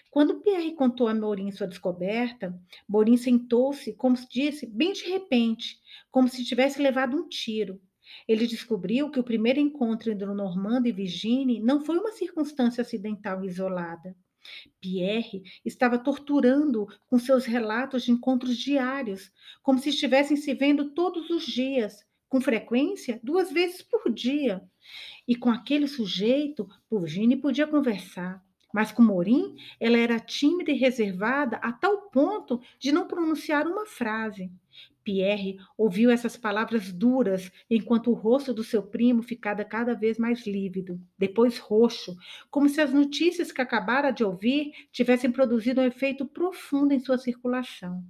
Quando 0.10 0.42
Pierre 0.42 0.74
contou 0.74 1.08
a 1.08 1.14
Morim 1.14 1.52
sua 1.52 1.68
descoberta, 1.68 2.60
Morim 2.88 3.18
sentou-se, 3.18 3.94
como 3.94 4.18
se 4.18 4.28
disse, 4.28 4.66
bem 4.66 4.94
de 4.94 5.08
repente, 5.08 5.80
como 6.10 6.28
se 6.28 6.44
tivesse 6.44 6.82
levado 6.82 7.16
um 7.16 7.28
tiro. 7.28 7.80
Ele 8.28 8.48
descobriu 8.48 9.12
que 9.12 9.20
o 9.20 9.24
primeiro 9.24 9.60
encontro 9.60 10.12
entre 10.12 10.26
o 10.26 10.34
Normando 10.34 10.88
e 10.88 10.92
Virginie 10.92 11.62
não 11.62 11.86
foi 11.86 11.98
uma 11.98 12.12
circunstância 12.12 12.82
acidental 12.82 13.46
isolada. 13.46 14.16
Pierre 14.80 15.44
estava 15.64 15.98
torturando 15.98 16.88
com 17.08 17.20
seus 17.20 17.46
relatos 17.46 18.04
de 18.04 18.12
encontros 18.12 18.58
diários, 18.58 19.32
como 19.62 19.80
se 19.80 19.90
estivessem 19.90 20.38
se 20.38 20.54
vendo 20.54 20.92
todos 20.92 21.30
os 21.30 21.46
dias, 21.46 22.06
com 22.28 22.40
frequência, 22.40 23.20
duas 23.24 23.52
vezes 23.52 23.82
por 23.82 24.14
dia. 24.14 24.62
E 25.28 25.36
com 25.36 25.50
aquele 25.50 25.88
sujeito, 25.88 26.68
Virginie 26.92 27.38
podia 27.38 27.68
conversar. 27.68 28.44
Mas 28.74 28.92
com 28.92 29.02
Morim, 29.02 29.56
ela 29.80 29.98
era 29.98 30.20
tímida 30.20 30.72
e 30.72 30.78
reservada 30.78 31.58
a 31.58 31.72
tal 31.72 32.10
ponto 32.10 32.62
de 32.80 32.92
não 32.92 33.08
pronunciar 33.08 33.68
uma 33.68 33.86
frase. 33.86 34.52
Pierre 35.04 35.58
ouviu 35.76 36.12
essas 36.12 36.38
palavras 36.38 36.92
duras 36.92 37.52
enquanto 37.70 38.12
o 38.12 38.14
rosto 38.14 38.54
do 38.54 38.64
seu 38.64 38.84
primo 38.84 39.24
ficava 39.24 39.66
cada 39.66 39.96
vez 39.96 40.20
mais 40.20 40.46
lívido, 40.46 41.02
depois 41.18 41.58
roxo, 41.58 42.16
como 42.52 42.70
se 42.70 42.80
as 42.80 42.94
notícias 42.94 43.52
que 43.52 43.62
acabara 43.62 44.12
de 44.12 44.24
ouvir 44.24 44.72
tivessem 44.92 45.32
produzido 45.32 45.82
um 45.82 45.86
efeito 45.86 46.28
profundo 46.28 46.94
em 46.94 47.00
sua 47.00 47.18
circulação. 47.18 48.04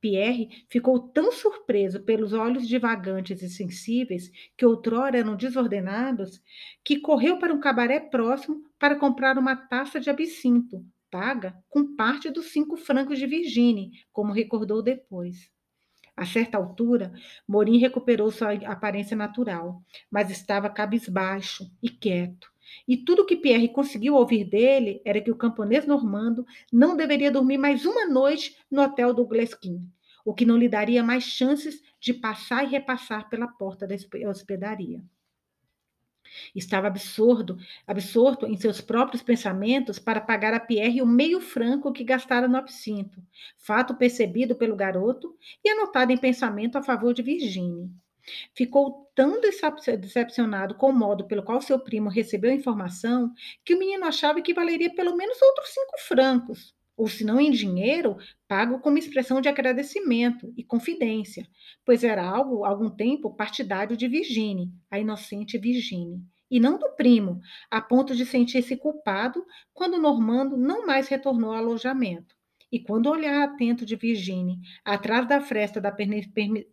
Pierre 0.00 0.64
ficou 0.68 0.98
tão 0.98 1.32
surpreso 1.32 2.00
pelos 2.00 2.32
olhos 2.32 2.66
divagantes 2.66 3.42
e 3.42 3.48
sensíveis, 3.48 4.30
que 4.56 4.64
outrora 4.64 5.18
eram 5.18 5.36
desordenados, 5.36 6.42
que 6.84 7.00
correu 7.00 7.38
para 7.38 7.52
um 7.52 7.60
cabaré 7.60 8.00
próximo 8.00 8.62
para 8.78 8.96
comprar 8.96 9.38
uma 9.38 9.56
taça 9.56 9.98
de 10.00 10.08
absinto, 10.08 10.84
paga 11.10 11.56
com 11.68 11.96
parte 11.96 12.30
dos 12.30 12.52
cinco 12.52 12.76
francos 12.76 13.18
de 13.18 13.26
Virginie, 13.26 13.90
como 14.12 14.32
recordou 14.32 14.82
depois. 14.82 15.50
A 16.16 16.26
certa 16.26 16.58
altura, 16.58 17.12
Morim 17.46 17.78
recuperou 17.78 18.30
sua 18.32 18.52
aparência 18.66 19.16
natural, 19.16 19.80
mas 20.10 20.30
estava 20.30 20.68
cabisbaixo 20.68 21.70
e 21.80 21.88
quieto. 21.88 22.50
E 22.86 22.96
tudo 22.96 23.26
que 23.26 23.36
Pierre 23.36 23.68
conseguiu 23.68 24.14
ouvir 24.14 24.44
dele 24.44 25.00
era 25.04 25.20
que 25.20 25.30
o 25.30 25.36
camponês 25.36 25.86
normando 25.86 26.46
não 26.72 26.96
deveria 26.96 27.30
dormir 27.30 27.58
mais 27.58 27.84
uma 27.84 28.06
noite 28.06 28.56
no 28.70 28.82
hotel 28.82 29.12
do 29.12 29.26
Gleskin, 29.26 29.86
o 30.24 30.34
que 30.34 30.44
não 30.44 30.56
lhe 30.56 30.68
daria 30.68 31.02
mais 31.02 31.24
chances 31.24 31.82
de 32.00 32.14
passar 32.14 32.64
e 32.64 32.68
repassar 32.68 33.28
pela 33.28 33.48
porta 33.48 33.86
da 33.86 33.94
hospedaria. 34.28 35.02
Estava 36.54 36.86
absurdo, 36.86 37.58
absorto 37.86 38.46
em 38.46 38.56
seus 38.56 38.80
próprios 38.80 39.22
pensamentos 39.22 39.98
para 39.98 40.20
pagar 40.20 40.54
a 40.54 40.60
Pierre 40.60 41.02
o 41.02 41.06
meio 41.06 41.40
franco 41.40 41.92
que 41.92 42.04
gastara 42.04 42.48
no 42.48 42.56
absinto, 42.56 43.22
fato 43.56 43.94
percebido 43.94 44.54
pelo 44.54 44.76
garoto 44.76 45.36
e 45.64 45.70
anotado 45.70 46.12
em 46.12 46.18
pensamento 46.18 46.76
a 46.76 46.82
favor 46.82 47.14
de 47.14 47.22
Virginie. 47.22 47.90
Ficou 48.54 49.10
tão 49.14 49.40
decepcionado 49.40 50.74
com 50.74 50.90
o 50.90 50.92
modo 50.92 51.26
pelo 51.26 51.42
qual 51.42 51.60
seu 51.60 51.78
primo 51.78 52.08
recebeu 52.08 52.50
a 52.50 52.54
informação 52.54 53.32
que 53.64 53.74
o 53.74 53.78
menino 53.78 54.04
achava 54.04 54.40
que 54.40 54.54
valeria 54.54 54.94
pelo 54.94 55.16
menos 55.16 55.40
outros 55.42 55.70
cinco 55.70 55.98
francos, 56.06 56.74
ou 56.96 57.06
se 57.06 57.24
não 57.24 57.40
em 57.40 57.50
dinheiro, 57.52 58.16
pago 58.48 58.80
como 58.80 58.98
expressão 58.98 59.40
de 59.40 59.48
agradecimento 59.48 60.52
e 60.56 60.64
confidência, 60.64 61.48
pois 61.84 62.02
era 62.02 62.28
algo, 62.28 62.64
algum 62.64 62.90
tempo, 62.90 63.34
partidário 63.34 63.96
de 63.96 64.08
Virginie, 64.08 64.72
a 64.90 64.98
inocente 64.98 65.56
Virginie, 65.56 66.20
e 66.50 66.58
não 66.58 66.78
do 66.78 66.90
primo, 66.96 67.40
a 67.70 67.80
ponto 67.80 68.16
de 68.16 68.26
sentir-se 68.26 68.76
culpado 68.76 69.46
quando 69.72 69.98
Normando 69.98 70.56
não 70.56 70.86
mais 70.86 71.06
retornou 71.06 71.50
ao 71.50 71.58
alojamento. 71.58 72.37
E 72.70 72.78
quando 72.78 73.08
olhar 73.08 73.42
atento 73.44 73.86
de 73.86 73.96
Virginie, 73.96 74.58
atrás 74.84 75.26
da 75.26 75.40
fresta 75.40 75.80
da 75.80 75.94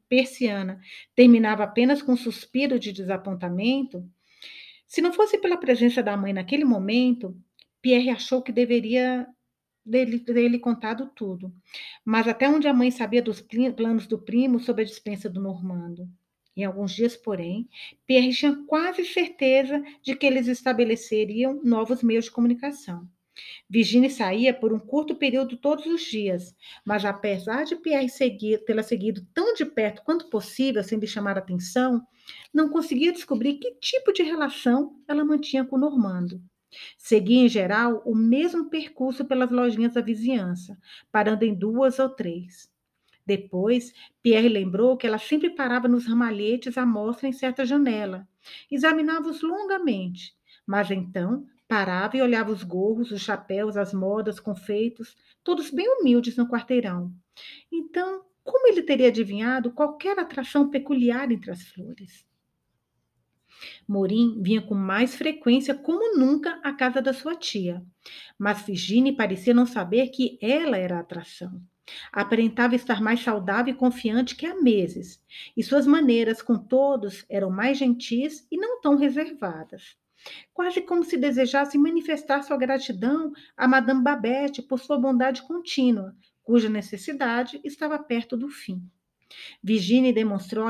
persiana, 0.10 0.80
terminava 1.16 1.64
apenas 1.64 2.02
com 2.02 2.14
um 2.14 2.18
suspiro 2.18 2.78
de 2.78 2.92
desapontamento, 2.92 4.04
se 4.88 5.02
não 5.02 5.12
fosse 5.12 5.38
pela 5.38 5.58
presença 5.58 6.04
da 6.04 6.16
mãe 6.16 6.34
naquele 6.34 6.64
momento, 6.64 7.36
Pierre 7.82 8.10
achou 8.10 8.42
que 8.42 8.52
deveria 8.52 9.28
dele, 9.86 10.20
dele 10.20 10.60
contado 10.60 11.12
tudo, 11.16 11.54
mas 12.04 12.28
até 12.28 12.50
onde 12.50 12.68
a 12.68 12.74
mãe 12.74 12.92
sabia 12.92 13.22
dos 13.22 13.46
planos 13.76 14.08
do 14.08 14.18
primo 14.18 14.60
sob 14.60 14.82
a 14.82 14.86
dispensa 14.86 15.30
do 15.30 15.42
Normando. 15.42 16.10
Em 16.56 16.64
alguns 16.64 16.94
dias, 16.94 17.18
porém, 17.18 17.68
Pierre 18.06 18.34
tinha 18.34 18.56
quase 18.66 19.04
certeza 19.04 19.84
de 20.02 20.16
que 20.16 20.26
eles 20.26 20.48
estabeleceriam 20.48 21.62
novos 21.64 22.02
meios 22.02 22.26
de 22.26 22.32
comunicação. 22.32 23.08
Virginie 23.70 24.10
saía 24.10 24.54
por 24.54 24.74
um 24.74 24.80
curto 24.80 25.16
período 25.16 25.58
todos 25.58 25.86
os 25.86 26.02
dias, 26.02 26.56
mas 26.86 27.04
apesar 27.04 27.64
de 27.66 27.76
Pierre 27.76 28.10
seguir, 28.10 28.64
tê-la 28.66 28.84
seguido 28.84 29.26
tão 29.34 29.54
de 29.54 29.66
perto 29.66 30.04
quanto 30.04 30.30
possível, 30.30 30.84
sem 30.84 31.00
lhe 31.00 31.08
chamar 31.08 31.38
atenção, 31.38 32.02
não 32.54 32.70
conseguia 32.70 33.12
descobrir 33.12 33.56
que 33.56 33.76
tipo 33.76 34.12
de 34.12 34.24
relação 34.24 35.00
ela 35.08 35.26
mantinha 35.26 35.66
com 35.66 35.78
Normando. 35.78 36.42
Seguia, 36.98 37.46
em 37.46 37.50
geral, 37.50 38.02
o 38.06 38.16
mesmo 38.16 38.70
percurso 38.70 39.26
pelas 39.26 39.52
lojinhas 39.52 39.94
da 39.94 40.02
vizinhança, 40.02 40.78
parando 41.12 41.46
em 41.46 41.54
duas 41.54 42.00
ou 42.00 42.10
três. 42.10 42.70
Depois, 43.26 43.92
Pierre 44.22 44.50
lembrou 44.50 44.96
que 44.98 45.08
ela 45.08 45.18
sempre 45.18 45.50
parava 45.50 45.88
nos 45.88 46.06
ramalhetes 46.06 46.78
à 46.78 46.86
mostra 46.86 47.28
em 47.28 47.32
certa 47.32 47.66
janela. 47.66 48.28
Examinava-os 48.70 49.42
longamente, 49.42 50.36
mas 50.66 50.92
então 50.92 51.46
Parava 51.68 52.16
e 52.16 52.22
olhava 52.22 52.52
os 52.52 52.64
gorros, 52.64 53.12
os 53.12 53.22
chapéus, 53.22 53.76
as 53.76 53.94
modas, 53.94 54.40
confeitos, 54.40 55.16
todos 55.44 55.72
bem 55.72 55.88
humildes 55.88 56.38
no 56.38 56.48
quarteirão. 56.48 57.12
Então, 57.72 58.24
como 58.44 58.68
ele 58.68 58.84
teria 58.84 59.08
adivinhado 59.08 59.72
qualquer 59.72 60.20
atração 60.20 60.70
peculiar 60.70 61.32
entre 61.32 61.50
as 61.50 61.64
flores? 61.64 62.26
Morim 63.88 64.42
vinha 64.42 64.62
com 64.62 64.76
mais 64.76 65.16
frequência, 65.16 65.74
como 65.74 66.18
nunca, 66.18 66.60
à 66.64 66.74
casa 66.74 67.02
da 67.02 67.14
sua 67.14 67.36
tia. 67.36 67.84
Mas 68.38 68.62
Virginie 68.62 69.16
parecia 69.16 69.54
não 69.54 69.66
saber 69.66 70.10
que 70.10 70.38
ela 70.42 70.78
era 70.78 70.98
a 70.98 71.00
atração. 71.00 71.62
Aparentava 72.12 72.76
estar 72.76 73.02
mais 73.02 73.22
saudável 73.22 73.74
e 73.74 73.78
confiante 73.78 74.36
que 74.36 74.46
há 74.46 74.56
meses, 74.56 75.24
e 75.56 75.64
suas 75.64 75.86
maneiras 75.86 76.42
com 76.42 76.58
todos 76.58 77.26
eram 77.30 77.50
mais 77.50 77.78
gentis 77.78 78.46
e 78.52 78.58
não 78.58 78.82
tão 78.82 78.96
reservadas. 78.96 79.96
Quase 80.54 80.82
como 80.82 81.04
se 81.04 81.18
desejasse 81.18 81.78
manifestar 81.78 82.44
sua 82.44 82.58
gratidão 82.58 83.32
a 83.56 83.68
Madame 83.68 84.04
Babette 84.04 84.62
por 84.62 84.80
sua 84.80 84.98
bondade 84.98 85.42
contínua, 85.44 86.16
cuja 86.44 86.70
necessidade 86.70 87.60
estava 87.64 88.00
perto 88.00 88.38
do 88.38 88.50
fim. 88.50 88.82
Virginie 89.62 90.14
demonstrou, 90.14 90.68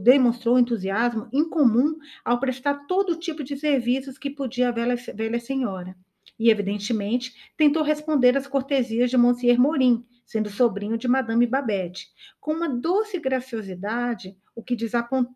demonstrou 0.00 0.58
entusiasmo 0.58 1.28
incomum 1.32 1.96
ao 2.24 2.40
prestar 2.40 2.86
todo 2.86 3.18
tipo 3.18 3.44
de 3.44 3.56
serviços 3.56 4.18
que 4.18 4.30
podia 4.30 4.68
a 4.68 4.72
velha, 4.72 4.96
velha 5.14 5.40
senhora. 5.40 5.96
E, 6.38 6.50
evidentemente, 6.50 7.32
tentou 7.56 7.82
responder 7.82 8.36
às 8.36 8.46
cortesias 8.46 9.10
de 9.10 9.16
Monsieur 9.16 9.58
Morin, 9.58 10.04
sendo 10.26 10.50
sobrinho 10.50 10.98
de 10.98 11.06
Madame 11.06 11.46
Babette, 11.46 12.08
com 12.40 12.52
uma 12.52 12.68
doce 12.68 13.20
graciosidade, 13.20 14.36
o 14.54 14.62
que 14.62 14.76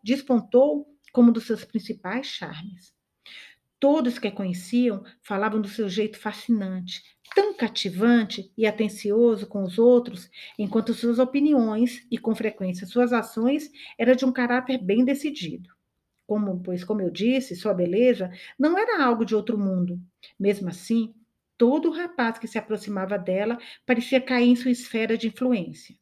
despontou 0.02 0.88
como 1.12 1.30
um 1.30 1.32
dos 1.32 1.46
seus 1.46 1.64
principais 1.64 2.26
charmes. 2.26 2.97
Todos 3.80 4.18
que 4.18 4.26
a 4.26 4.32
conheciam 4.32 5.04
falavam 5.22 5.60
do 5.60 5.68
seu 5.68 5.88
jeito 5.88 6.18
fascinante, 6.18 7.02
tão 7.34 7.54
cativante 7.54 8.52
e 8.56 8.66
atencioso 8.66 9.46
com 9.46 9.62
os 9.62 9.78
outros, 9.78 10.28
enquanto 10.58 10.94
suas 10.94 11.18
opiniões 11.20 12.04
e, 12.10 12.18
com 12.18 12.34
frequência, 12.34 12.86
suas 12.86 13.12
ações 13.12 13.70
eram 13.96 14.16
de 14.16 14.24
um 14.24 14.32
caráter 14.32 14.78
bem 14.78 15.04
decidido. 15.04 15.70
Como, 16.26 16.60
pois, 16.60 16.82
como 16.82 17.00
eu 17.00 17.10
disse, 17.10 17.54
sua 17.54 17.72
beleza 17.72 18.30
não 18.58 18.76
era 18.76 19.02
algo 19.02 19.24
de 19.24 19.34
outro 19.34 19.56
mundo. 19.56 20.00
Mesmo 20.38 20.68
assim, 20.68 21.14
todo 21.56 21.90
rapaz 21.90 22.38
que 22.38 22.48
se 22.48 22.58
aproximava 22.58 23.16
dela 23.16 23.58
parecia 23.86 24.20
cair 24.20 24.48
em 24.48 24.56
sua 24.56 24.70
esfera 24.70 25.16
de 25.16 25.28
influência. 25.28 25.96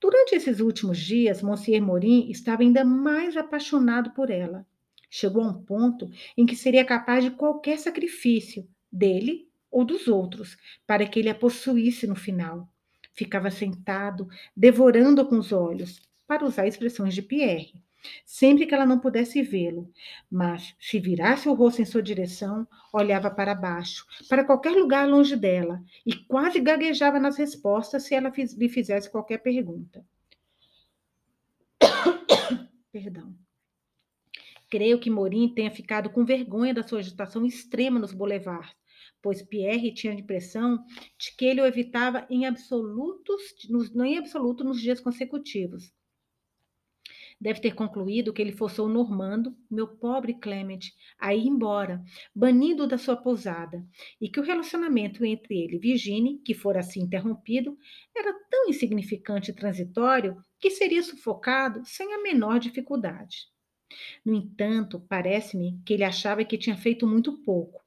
Durante 0.00 0.34
esses 0.34 0.60
últimos 0.60 0.98
dias, 0.98 1.42
Monsieur 1.42 1.82
Morin 1.82 2.30
estava 2.30 2.62
ainda 2.62 2.84
mais 2.84 3.36
apaixonado 3.36 4.12
por 4.12 4.30
ela. 4.30 4.66
Chegou 5.10 5.42
a 5.42 5.48
um 5.48 5.62
ponto 5.62 6.10
em 6.36 6.44
que 6.44 6.56
seria 6.56 6.84
capaz 6.84 7.24
de 7.24 7.30
qualquer 7.30 7.78
sacrifício, 7.78 8.68
dele 8.90 9.48
ou 9.70 9.84
dos 9.84 10.08
outros, 10.08 10.56
para 10.86 11.06
que 11.06 11.18
ele 11.18 11.28
a 11.28 11.34
possuísse 11.34 12.06
no 12.06 12.16
final. 12.16 12.68
Ficava 13.14 13.50
sentado, 13.50 14.28
devorando 14.56 15.26
com 15.26 15.38
os 15.38 15.52
olhos, 15.52 16.00
para 16.26 16.44
usar 16.44 16.66
expressões 16.66 17.14
de 17.14 17.22
Pierre, 17.22 17.72
sempre 18.24 18.66
que 18.66 18.74
ela 18.74 18.86
não 18.86 18.98
pudesse 18.98 19.42
vê-lo. 19.42 19.90
Mas, 20.30 20.74
se 20.78 21.00
virasse 21.00 21.48
o 21.48 21.54
rosto 21.54 21.82
em 21.82 21.84
sua 21.84 22.02
direção, 22.02 22.66
olhava 22.92 23.30
para 23.30 23.54
baixo, 23.54 24.06
para 24.28 24.44
qualquer 24.44 24.70
lugar 24.70 25.08
longe 25.08 25.36
dela, 25.36 25.82
e 26.06 26.14
quase 26.14 26.60
gaguejava 26.60 27.18
nas 27.18 27.36
respostas 27.36 28.04
se 28.04 28.14
ela 28.14 28.32
lhe 28.56 28.68
fizesse 28.68 29.10
qualquer 29.10 29.38
pergunta. 29.38 30.04
Perdão. 32.92 33.34
Creio 34.70 35.00
que 35.00 35.10
Morim 35.10 35.54
tenha 35.54 35.70
ficado 35.70 36.10
com 36.10 36.24
vergonha 36.24 36.74
da 36.74 36.82
sua 36.82 36.98
agitação 36.98 37.46
extrema 37.46 37.98
nos 37.98 38.12
boulevards, 38.12 38.76
pois 39.22 39.42
Pierre 39.42 39.94
tinha 39.94 40.12
a 40.12 40.16
impressão 40.16 40.84
de 41.18 41.34
que 41.36 41.44
ele 41.44 41.62
o 41.62 41.66
evitava 41.66 42.26
em 42.28 42.46
absolutos, 42.46 43.42
nos, 43.68 43.94
não 43.94 44.04
em 44.04 44.18
absoluto 44.18 44.64
nos 44.64 44.80
dias 44.80 45.00
consecutivos. 45.00 45.92
Deve 47.40 47.60
ter 47.60 47.74
concluído 47.74 48.32
que 48.32 48.42
ele 48.42 48.50
forçou 48.52 48.88
Normando, 48.88 49.56
meu 49.70 49.86
pobre 49.86 50.34
Clement, 50.34 50.80
a 51.18 51.32
ir 51.32 51.46
embora, 51.46 52.02
banido 52.34 52.86
da 52.86 52.98
sua 52.98 53.16
pousada, 53.16 53.86
e 54.20 54.28
que 54.28 54.40
o 54.40 54.42
relacionamento 54.42 55.24
entre 55.24 55.56
ele 55.56 55.76
e 55.76 55.78
Virginie, 55.78 56.40
que 56.44 56.52
fora 56.52 56.80
assim 56.80 57.00
interrompido, 57.00 57.78
era 58.14 58.34
tão 58.50 58.68
insignificante 58.68 59.52
e 59.52 59.54
transitório 59.54 60.36
que 60.58 60.70
seria 60.70 61.02
sufocado 61.02 61.80
sem 61.84 62.12
a 62.12 62.20
menor 62.20 62.58
dificuldade. 62.58 63.46
No 64.24 64.34
entanto, 64.34 65.00
parece-me 65.08 65.80
que 65.84 65.94
ele 65.94 66.04
achava 66.04 66.44
que 66.44 66.58
tinha 66.58 66.76
feito 66.76 67.06
muito 67.06 67.38
pouco. 67.38 67.82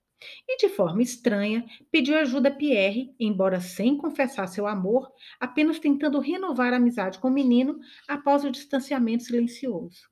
E, 0.47 0.57
de 0.57 0.69
forma 0.69 1.01
estranha, 1.01 1.65
pediu 1.91 2.17
ajuda 2.17 2.49
a 2.49 2.55
Pierre, 2.55 3.13
embora 3.19 3.59
sem 3.59 3.97
confessar 3.97 4.47
seu 4.47 4.67
amor, 4.67 5.11
apenas 5.39 5.79
tentando 5.79 6.19
renovar 6.19 6.73
a 6.73 6.77
amizade 6.77 7.17
com 7.17 7.27
o 7.27 7.33
menino 7.33 7.79
após 8.07 8.43
o 8.43 8.51
distanciamento 8.51 9.23
silencioso. 9.23 10.09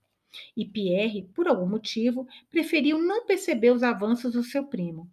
E 0.56 0.66
Pierre, 0.66 1.30
por 1.34 1.48
algum 1.48 1.68
motivo, 1.68 2.28
preferiu 2.50 2.98
não 3.00 3.26
perceber 3.26 3.72
os 3.72 3.84
avanços 3.84 4.34
do 4.34 4.44
seu 4.44 4.68
primo. 4.68 5.10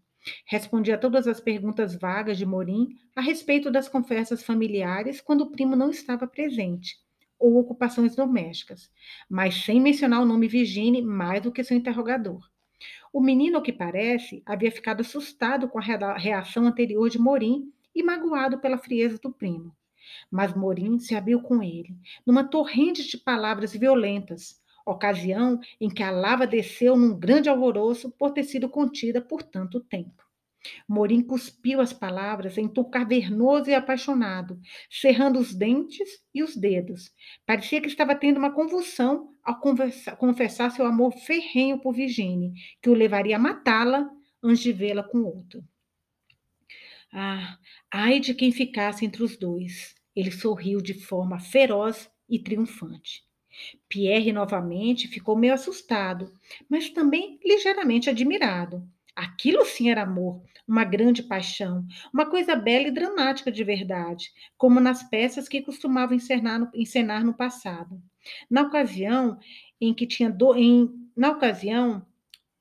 Respondia 0.47 0.95
a 0.97 0.99
todas 0.99 1.27
as 1.27 1.41
perguntas 1.41 1.95
vagas 1.95 2.37
de 2.37 2.45
Morim 2.45 2.89
a 3.15 3.21
respeito 3.21 3.71
das 3.71 3.89
conversas 3.89 4.43
familiares 4.43 5.21
quando 5.21 5.43
o 5.43 5.51
primo 5.51 5.77
não 5.77 5.91
estava 5.91 6.27
presente 6.27 6.97
ou 7.39 7.57
ocupações 7.59 8.17
domésticas, 8.17 8.91
mas 9.29 9.65
sem 9.65 9.81
mencionar 9.81 10.23
o 10.23 10.27
nome 10.27 10.49
Virginie 10.49 11.03
mais 11.03 11.43
do 11.43 11.53
que 11.53 11.65
seu 11.65 11.77
interrogador. 11.77 12.49
O 13.13 13.21
menino, 13.21 13.57
ao 13.57 13.63
que 13.63 13.73
parece, 13.73 14.43
havia 14.45 14.71
ficado 14.71 15.01
assustado 15.01 15.69
com 15.69 15.79
a 15.79 16.17
reação 16.17 16.67
anterior 16.67 17.09
de 17.09 17.19
Morim 17.19 17.73
e 17.95 18.03
magoado 18.03 18.59
pela 18.59 18.77
frieza 18.77 19.19
do 19.19 19.33
primo. 19.33 19.75
Mas 20.31 20.55
Morim 20.55 20.99
se 20.99 21.15
abriu 21.15 21.41
com 21.41 21.63
ele, 21.63 21.97
numa 22.27 22.45
torrente 22.45 23.03
de 23.09 23.17
palavras 23.17 23.73
violentas, 23.73 24.61
ocasião 24.85 25.59
em 25.81 25.89
que 25.89 26.03
a 26.03 26.11
lava 26.11 26.47
desceu 26.47 26.97
num 26.97 27.19
grande 27.19 27.49
alvoroço 27.49 28.11
por 28.13 28.33
ter 28.33 28.45
sido 28.45 28.69
contida 28.69 29.21
por 29.21 29.43
tanto 29.43 29.81
tempo. 29.81 30.26
Morim 30.89 31.23
cuspiu 31.23 31.81
as 31.81 31.93
palavras 31.93 32.57
em 32.59 32.69
tom 32.69 32.85
cavernoso 32.85 33.71
e 33.71 33.75
apaixonado, 33.75 34.61
cerrando 34.91 35.39
os 35.39 35.55
dentes 35.55 36.09
e 36.35 36.43
os 36.43 36.57
dedos. 36.57 37.13
Parecia 37.45 37.81
que 37.81 37.89
estava 37.89 38.15
tendo 38.15 38.39
uma 38.39 38.53
convulsão 38.53 39.35
ao 39.43 39.61
confessar 40.19 40.71
seu 40.71 40.87
amor 40.87 41.13
ferrenho 41.13 41.79
por 41.81 41.93
Virginie, 41.93 42.53
que 42.83 42.91
o 42.91 42.95
levaria 42.95 43.37
a 43.37 43.41
matá-la 43.41 44.11
antes 44.43 44.63
de 44.63 44.73
vê-la 44.73 45.03
com 45.03 45.23
outro. 45.23 45.63
Ah, 47.13 47.59
ai 47.91 48.21
de 48.21 48.35
quem 48.35 48.53
ficasse 48.53 49.05
entre 49.05 49.23
os 49.23 49.37
dois. 49.37 49.95
Ele 50.15 50.31
sorriu 50.31 50.81
de 50.81 50.95
forma 50.95 51.39
feroz 51.39 52.11
e 52.29 52.39
triunfante. 52.39 53.25
Pierre 53.89 54.33
novamente 54.33 55.09
ficou 55.09 55.37
meio 55.37 55.55
assustado, 55.55 56.33
mas 56.69 56.91
também 56.91 57.39
ligeiramente 57.45 58.11
admirado. 58.11 58.87
Aquilo 59.15 59.65
sim 59.65 59.91
era 59.91 60.03
amor, 60.03 60.43
uma 60.67 60.85
grande 60.85 61.23
paixão, 61.23 61.87
uma 62.13 62.27
coisa 62.27 62.57
bela 62.57 62.89
e 62.89 62.91
dramática 62.91 63.53
de 63.53 63.63
verdade, 63.63 64.33
como 64.57 64.81
nas 64.81 65.03
peças 65.03 65.49
que 65.49 65.63
costumavam 65.63 66.17
encenar 66.17 66.59
no, 66.59 66.71
encenar 66.75 67.25
no 67.25 67.35
passado. 67.35 68.03
Na 68.51 68.63
ocasião 68.63 69.39
em 69.81 69.95
que 69.95 70.07
tinha 70.07 70.31
do, 70.31 70.55
em, 70.55 70.91
na 71.17 71.31
ocasião 71.31 72.05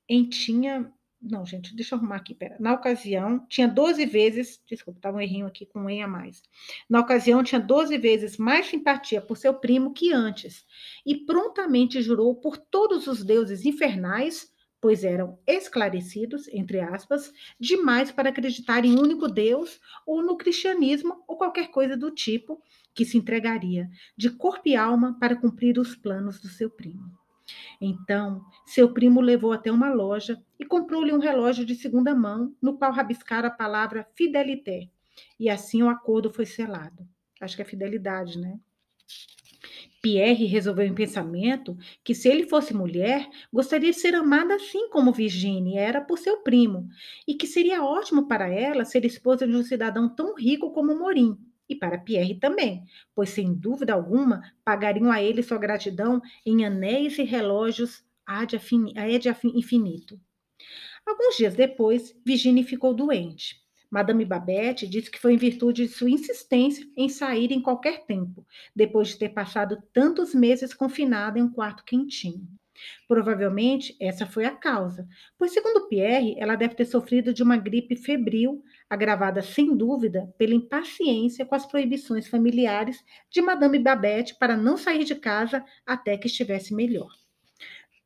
em 0.08 0.28
tinha 0.28 0.92
não, 1.28 1.44
gente, 1.44 1.74
deixa 1.74 1.94
eu 1.94 1.98
arrumar 1.98 2.16
aqui, 2.16 2.34
pera. 2.34 2.56
Na 2.60 2.74
ocasião, 2.74 3.44
tinha 3.48 3.66
12 3.66 4.04
vezes, 4.06 4.62
desculpa, 4.66 4.98
estava 4.98 5.16
um 5.16 5.20
errinho 5.20 5.46
aqui 5.46 5.66
com 5.66 5.80
um 5.80 5.90
em 5.90 6.02
a 6.02 6.06
mais. 6.06 6.42
Na 6.88 7.00
ocasião, 7.00 7.42
tinha 7.42 7.60
12 7.60 7.98
vezes 7.98 8.36
mais 8.36 8.66
simpatia 8.66 9.20
por 9.20 9.36
seu 9.36 9.54
primo 9.54 9.92
que 9.92 10.12
antes, 10.12 10.64
e 11.04 11.16
prontamente 11.16 12.00
jurou 12.00 12.34
por 12.36 12.56
todos 12.56 13.06
os 13.06 13.24
deuses 13.24 13.64
infernais 13.64 14.52
pois 14.80 15.04
eram 15.04 15.38
esclarecidos, 15.46 16.48
entre 16.48 16.80
aspas, 16.80 17.32
demais 17.58 18.12
para 18.12 18.28
acreditar 18.28 18.84
em 18.84 18.98
único 18.98 19.28
Deus 19.28 19.80
ou 20.06 20.22
no 20.22 20.36
cristianismo 20.36 21.22
ou 21.26 21.36
qualquer 21.36 21.70
coisa 21.70 21.96
do 21.96 22.10
tipo 22.10 22.62
que 22.94 23.04
se 23.04 23.18
entregaria 23.18 23.88
de 24.16 24.30
corpo 24.30 24.68
e 24.68 24.76
alma 24.76 25.18
para 25.18 25.36
cumprir 25.36 25.78
os 25.78 25.94
planos 25.94 26.40
do 26.40 26.48
seu 26.48 26.70
primo. 26.70 27.10
Então, 27.80 28.44
seu 28.64 28.92
primo 28.92 29.20
levou 29.20 29.52
até 29.52 29.70
uma 29.70 29.92
loja 29.92 30.42
e 30.58 30.64
comprou-lhe 30.64 31.12
um 31.12 31.18
relógio 31.18 31.64
de 31.64 31.74
segunda 31.74 32.14
mão, 32.14 32.54
no 32.60 32.76
qual 32.76 32.92
rabiscara 32.92 33.48
a 33.48 33.50
palavra 33.50 34.06
fidelité. 34.14 34.88
E 35.38 35.48
assim 35.48 35.82
o 35.82 35.88
acordo 35.88 36.30
foi 36.30 36.46
selado. 36.46 37.06
Acho 37.40 37.56
que 37.56 37.62
é 37.62 37.64
fidelidade, 37.64 38.38
né? 38.38 38.58
Pierre 40.00 40.44
resolveu 40.46 40.86
em 40.86 40.94
pensamento 40.94 41.76
que, 42.04 42.14
se 42.14 42.28
ele 42.28 42.48
fosse 42.48 42.72
mulher, 42.72 43.28
gostaria 43.52 43.90
de 43.90 43.96
ser 43.98 44.14
amada 44.14 44.54
assim 44.54 44.88
como 44.88 45.12
Virginie 45.12 45.78
era 45.78 46.00
por 46.00 46.18
seu 46.18 46.42
primo, 46.42 46.88
e 47.26 47.34
que 47.34 47.46
seria 47.46 47.82
ótimo 47.82 48.28
para 48.28 48.48
ela 48.48 48.84
ser 48.84 49.04
esposa 49.04 49.46
de 49.46 49.56
um 49.56 49.62
cidadão 49.62 50.08
tão 50.08 50.34
rico 50.34 50.70
como 50.70 50.96
Morim, 50.96 51.36
e 51.68 51.74
para 51.74 51.98
Pierre 51.98 52.38
também, 52.38 52.84
pois 53.14 53.30
sem 53.30 53.52
dúvida 53.52 53.94
alguma 53.94 54.42
pagariam 54.64 55.10
a 55.10 55.22
ele 55.22 55.42
sua 55.42 55.58
gratidão 55.58 56.22
em 56.44 56.64
anéis 56.64 57.18
e 57.18 57.24
relógios 57.24 58.04
ad 58.24 58.56
infinito. 59.54 60.20
Alguns 61.04 61.36
dias 61.36 61.54
depois, 61.54 62.16
Virginie 62.24 62.64
ficou 62.64 62.94
doente. 62.94 63.65
Madame 63.96 64.26
Babette 64.26 64.86
disse 64.86 65.10
que 65.10 65.18
foi 65.18 65.32
em 65.32 65.38
virtude 65.38 65.86
de 65.86 65.88
sua 65.88 66.10
insistência 66.10 66.86
em 66.94 67.08
sair 67.08 67.50
em 67.50 67.62
qualquer 67.62 68.04
tempo, 68.04 68.46
depois 68.74 69.08
de 69.08 69.16
ter 69.16 69.30
passado 69.30 69.82
tantos 69.90 70.34
meses 70.34 70.74
confinada 70.74 71.38
em 71.38 71.42
um 71.42 71.50
quarto 71.50 71.82
quentinho. 71.82 72.46
Provavelmente 73.08 73.96
essa 73.98 74.26
foi 74.26 74.44
a 74.44 74.54
causa, 74.54 75.08
pois, 75.38 75.50
segundo 75.52 75.88
Pierre, 75.88 76.36
ela 76.38 76.56
deve 76.56 76.74
ter 76.74 76.84
sofrido 76.84 77.32
de 77.32 77.42
uma 77.42 77.56
gripe 77.56 77.96
febril, 77.96 78.62
agravada 78.90 79.40
sem 79.40 79.74
dúvida 79.74 80.30
pela 80.36 80.52
impaciência 80.52 81.46
com 81.46 81.54
as 81.54 81.64
proibições 81.64 82.28
familiares 82.28 83.02
de 83.30 83.40
Madame 83.40 83.78
Babette 83.78 84.36
para 84.38 84.58
não 84.58 84.76
sair 84.76 85.04
de 85.04 85.14
casa 85.14 85.64
até 85.86 86.18
que 86.18 86.26
estivesse 86.26 86.74
melhor. 86.74 87.25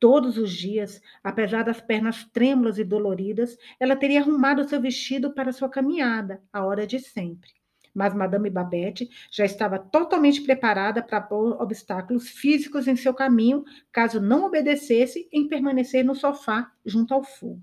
Todos 0.01 0.35
os 0.39 0.51
dias, 0.51 0.99
apesar 1.23 1.61
das 1.61 1.79
pernas 1.79 2.25
trêmulas 2.33 2.79
e 2.79 2.83
doloridas, 2.83 3.55
ela 3.79 3.95
teria 3.95 4.19
arrumado 4.19 4.67
seu 4.67 4.81
vestido 4.81 5.31
para 5.31 5.53
sua 5.53 5.69
caminhada, 5.69 6.41
a 6.51 6.65
hora 6.65 6.87
de 6.87 6.97
sempre. 6.97 7.51
Mas 7.93 8.11
Madame 8.11 8.49
Babette 8.49 9.07
já 9.29 9.45
estava 9.45 9.77
totalmente 9.77 10.41
preparada 10.41 11.03
para 11.03 11.21
pôr 11.21 11.61
obstáculos 11.61 12.29
físicos 12.29 12.87
em 12.87 12.95
seu 12.95 13.13
caminho, 13.13 13.63
caso 13.91 14.19
não 14.19 14.45
obedecesse 14.45 15.29
em 15.31 15.47
permanecer 15.47 16.03
no 16.03 16.15
sofá 16.15 16.71
junto 16.83 17.13
ao 17.13 17.23
fogo. 17.23 17.61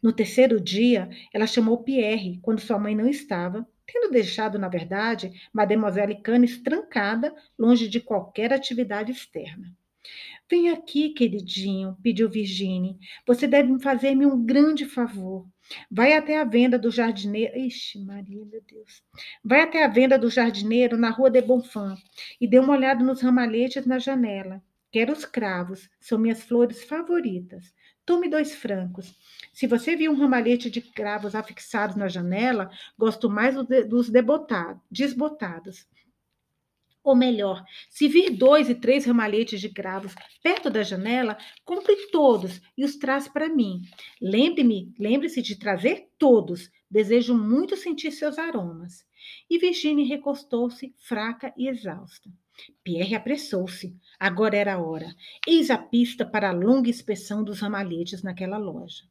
No 0.00 0.12
terceiro 0.12 0.60
dia, 0.60 1.10
ela 1.34 1.48
chamou 1.48 1.82
Pierre 1.82 2.38
quando 2.40 2.60
sua 2.60 2.78
mãe 2.78 2.94
não 2.94 3.08
estava, 3.08 3.66
tendo 3.84 4.12
deixado, 4.12 4.60
na 4.60 4.68
verdade, 4.68 5.32
Mademoiselle 5.52 6.22
Canes 6.22 6.62
trancada, 6.62 7.34
longe 7.58 7.88
de 7.88 7.98
qualquer 7.98 8.52
atividade 8.52 9.10
externa. 9.10 9.76
Vem 10.50 10.70
aqui, 10.70 11.10
queridinho, 11.10 11.96
pediu 12.02 12.28
Virginie. 12.28 12.98
Você 13.26 13.46
deve 13.46 13.78
fazer-me 13.80 14.24
um 14.24 14.44
grande 14.44 14.86
favor. 14.86 15.46
Vai 15.90 16.14
até 16.14 16.40
a 16.40 16.44
venda 16.44 16.78
do 16.78 16.90
jardineiro. 16.90 17.58
Ixi, 17.58 17.98
Maria, 17.98 18.44
meu 18.44 18.62
Deus. 18.62 19.02
Vai 19.44 19.60
até 19.60 19.84
a 19.84 19.88
venda 19.88 20.18
do 20.18 20.30
jardineiro 20.30 20.96
na 20.96 21.10
rua 21.10 21.30
de 21.30 21.42
Bonfim 21.42 21.94
e 22.40 22.48
dê 22.48 22.58
uma 22.58 22.72
olhada 22.72 23.04
nos 23.04 23.20
ramalhetes 23.20 23.84
na 23.84 23.98
janela. 23.98 24.62
Quero 24.90 25.12
os 25.12 25.26
cravos, 25.26 25.90
são 26.00 26.18
minhas 26.18 26.42
flores 26.42 26.82
favoritas. 26.84 27.74
Tome 28.06 28.30
dois 28.30 28.54
francos. 28.54 29.14
Se 29.52 29.66
você 29.66 29.94
viu 29.94 30.10
um 30.12 30.16
ramalhete 30.16 30.70
de 30.70 30.80
cravos 30.80 31.34
afixados 31.34 31.94
na 31.94 32.08
janela, 32.08 32.70
gosto 32.96 33.28
mais 33.28 33.54
dos 33.54 34.08
desbotados. 34.08 35.86
Ou 37.02 37.16
melhor, 37.16 37.64
se 37.88 38.08
vir 38.08 38.30
dois 38.30 38.68
e 38.68 38.74
três 38.74 39.04
ramalhetes 39.04 39.60
de 39.60 39.68
cravos 39.68 40.14
perto 40.42 40.68
da 40.68 40.82
janela, 40.82 41.38
compre 41.64 41.96
todos 42.10 42.60
e 42.76 42.84
os 42.84 42.96
traz 42.96 43.28
para 43.28 43.48
mim. 43.48 43.80
Lembre-me, 44.20 44.92
lembre-se 44.98 45.40
de 45.40 45.56
trazer 45.56 46.08
todos. 46.18 46.70
Desejo 46.90 47.34
muito 47.34 47.76
sentir 47.76 48.10
seus 48.12 48.38
aromas. 48.38 49.06
E 49.48 49.58
Virginie 49.58 50.06
recostou-se, 50.06 50.94
fraca 50.98 51.52
e 51.56 51.68
exausta. 51.68 52.30
Pierre 52.82 53.14
apressou-se. 53.14 53.94
Agora 54.18 54.56
era 54.56 54.74
a 54.74 54.82
hora. 54.82 55.14
Eis 55.46 55.70
a 55.70 55.78
pista 55.78 56.26
para 56.26 56.50
a 56.50 56.52
longa 56.52 56.90
inspeção 56.90 57.44
dos 57.44 57.60
ramalhetes 57.60 58.22
naquela 58.22 58.58
loja. 58.58 59.04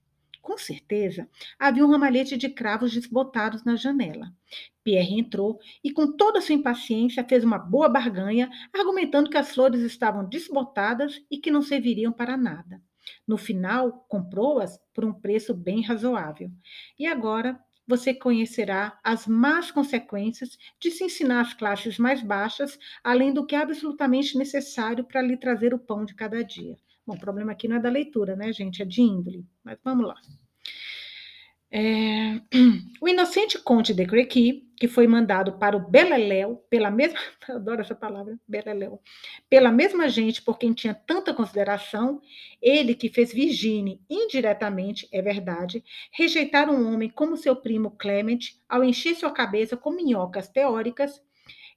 Com 0.48 0.58
certeza, 0.58 1.30
havia 1.60 1.86
um 1.86 1.92
ramalhete 1.92 2.38
de 2.38 2.48
cravos 2.48 2.94
desbotados 2.94 3.66
na 3.66 3.76
janela. 3.76 4.34
Pierre 4.82 5.20
entrou 5.20 5.60
e, 5.84 5.92
com 5.92 6.16
toda 6.16 6.40
sua 6.40 6.56
impaciência, 6.56 7.22
fez 7.28 7.44
uma 7.44 7.60
boa 7.60 7.90
barganha, 7.90 8.50
argumentando 8.74 9.30
que 9.30 9.36
as 9.36 9.54
flores 9.54 9.82
estavam 9.82 10.24
desbotadas 10.24 11.22
e 11.30 11.38
que 11.38 11.52
não 11.52 11.62
serviriam 11.62 12.14
para 12.14 12.38
nada. 12.38 12.82
No 13.28 13.38
final, 13.38 14.06
comprou-as 14.08 14.80
por 14.94 15.04
um 15.04 15.12
preço 15.12 15.54
bem 15.54 15.82
razoável. 15.82 16.50
E 16.98 17.06
agora 17.06 17.60
você 17.86 18.14
conhecerá 18.14 18.98
as 19.04 19.28
más 19.28 19.70
consequências 19.70 20.58
de 20.80 20.92
se 20.92 21.04
ensinar 21.04 21.42
as 21.42 21.54
classes 21.54 21.98
mais 21.98 22.24
baixas, 22.24 22.80
além 23.04 23.34
do 23.34 23.46
que 23.46 23.54
é 23.54 23.60
absolutamente 23.60 24.38
necessário 24.38 25.04
para 25.04 25.22
lhe 25.22 25.36
trazer 25.36 25.74
o 25.74 25.80
pão 25.80 26.06
de 26.06 26.16
cada 26.16 26.42
dia. 26.42 26.78
Bom, 27.08 27.16
o 27.16 27.20
problema 27.20 27.54
aqui 27.54 27.70
não 27.70 27.78
é 27.78 27.80
da 27.80 27.90
leitura, 27.90 28.36
né, 28.36 28.52
gente? 28.52 28.82
É 28.82 28.86
de 28.86 29.02
índole. 29.02 29.46
Mas 29.64 29.80
vamos 29.82 30.06
lá. 30.06 30.16
É... 31.72 32.42
O 33.00 33.08
inocente 33.08 33.60
conde 33.60 33.94
de 33.94 34.06
Crequi, 34.08 34.68
que 34.76 34.88
foi 34.88 35.08
mandado 35.08 35.54
para 35.54 35.78
o 35.78 35.88
Beleléu, 35.88 36.58
pela 36.70 36.90
mesma, 36.90 37.20
adoro 37.48 37.80
essa 37.80 37.94
palavra, 37.94 38.38
Beleléu, 38.48 39.00
pela 39.48 39.72
mesma 39.72 40.10
gente 40.10 40.42
por 40.42 40.58
quem 40.58 40.74
tinha 40.74 40.96
tanta 40.96 41.32
consideração, 41.34 42.20
ele 42.60 42.96
que 42.96 43.08
fez 43.08 43.32
Virginie 43.32 44.02
indiretamente, 44.10 45.08
é 45.12 45.22
verdade, 45.22 45.84
rejeitar 46.12 46.70
um 46.72 46.92
homem 46.92 47.08
como 47.08 47.38
seu 47.38 47.56
primo 47.56 47.92
Clement 47.92 48.40
ao 48.68 48.84
encher 48.84 49.16
sua 49.16 49.32
cabeça 49.32 49.78
com 49.78 49.92
minhocas 49.92 50.50
teóricas 50.50 51.22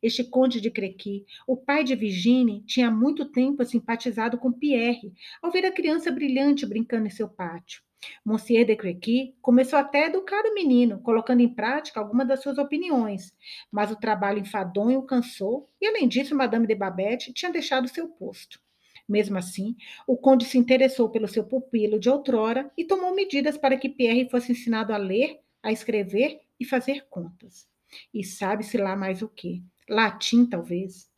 este 0.03 0.25
conde 0.25 0.61
de 0.61 0.71
Crequi, 0.71 1.25
o 1.47 1.57
pai 1.57 1.85
de 1.85 1.95
Virginie, 1.95 2.63
tinha 2.63 2.89
há 2.89 2.91
muito 2.91 3.25
tempo 3.27 3.65
simpatizado 3.65 4.39
com 4.39 4.53
Pierre, 4.53 5.13
ao 5.43 5.51
ver 5.51 5.67
a 5.67 5.73
criança 5.73 6.11
brilhante 6.11 6.67
brincando 6.67 7.07
em 7.07 7.11
seu 7.11 7.29
pátio. 7.29 7.83
Monsieur 8.25 8.65
de 8.65 8.75
Crequi 8.77 9.35
começou 9.43 9.79
até 9.79 10.05
a 10.05 10.07
educar 10.07 10.43
o 10.47 10.55
menino, 10.55 11.01
colocando 11.01 11.41
em 11.41 11.55
prática 11.55 12.01
algumas 12.01 12.27
das 12.27 12.41
suas 12.41 12.57
opiniões, 12.57 13.33
mas 13.71 13.91
o 13.91 13.97
trabalho 13.97 14.39
enfadonho 14.39 15.01
o 15.01 15.07
cansou 15.07 15.69
e, 15.81 15.87
além 15.87 16.09
disso, 16.09 16.35
Madame 16.35 16.67
de 16.67 16.75
Babette 16.75 17.33
tinha 17.33 17.53
deixado 17.53 17.89
seu 17.89 18.09
posto. 18.09 18.59
Mesmo 19.07 19.37
assim, 19.37 19.77
o 20.07 20.17
conde 20.17 20.45
se 20.45 20.57
interessou 20.57 21.11
pelo 21.11 21.29
seu 21.29 21.45
pupilo 21.45 21.99
de 21.99 22.09
outrora 22.09 22.71
e 22.77 22.85
tomou 22.85 23.15
medidas 23.15 23.59
para 23.59 23.77
que 23.77 23.89
Pierre 23.89 24.31
fosse 24.31 24.53
ensinado 24.53 24.93
a 24.93 24.97
ler, 24.97 25.41
a 25.63 25.73
escrever 25.73 26.41
e 26.59 26.65
fazer 26.65 27.07
contas. 27.11 27.69
E 28.15 28.25
sabe-se 28.25 28.79
lá 28.79 28.95
mais 28.95 29.21
o 29.21 29.29
que 29.29 29.63
latim 29.91 30.47
talvez. 30.47 31.11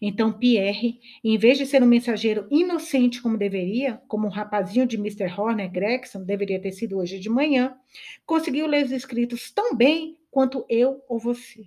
Então 0.00 0.32
Pierre, 0.32 1.00
em 1.22 1.38
vez 1.38 1.56
de 1.58 1.66
ser 1.66 1.82
um 1.82 1.86
mensageiro 1.86 2.46
inocente 2.50 3.20
como 3.20 3.38
deveria, 3.38 4.00
como 4.06 4.26
um 4.26 4.30
rapazinho 4.30 4.86
de 4.86 4.96
Mr. 4.96 5.24
Horner 5.24 5.70
Gregson 5.70 6.22
deveria 6.22 6.60
ter 6.60 6.72
sido 6.72 6.98
hoje 6.98 7.18
de 7.18 7.30
manhã, 7.30 7.74
conseguiu 8.26 8.66
ler 8.66 8.84
os 8.84 8.92
escritos 8.92 9.50
tão 9.50 9.74
bem 9.74 10.18
quanto 10.30 10.64
eu 10.68 11.02
ou 11.08 11.18
você. 11.18 11.66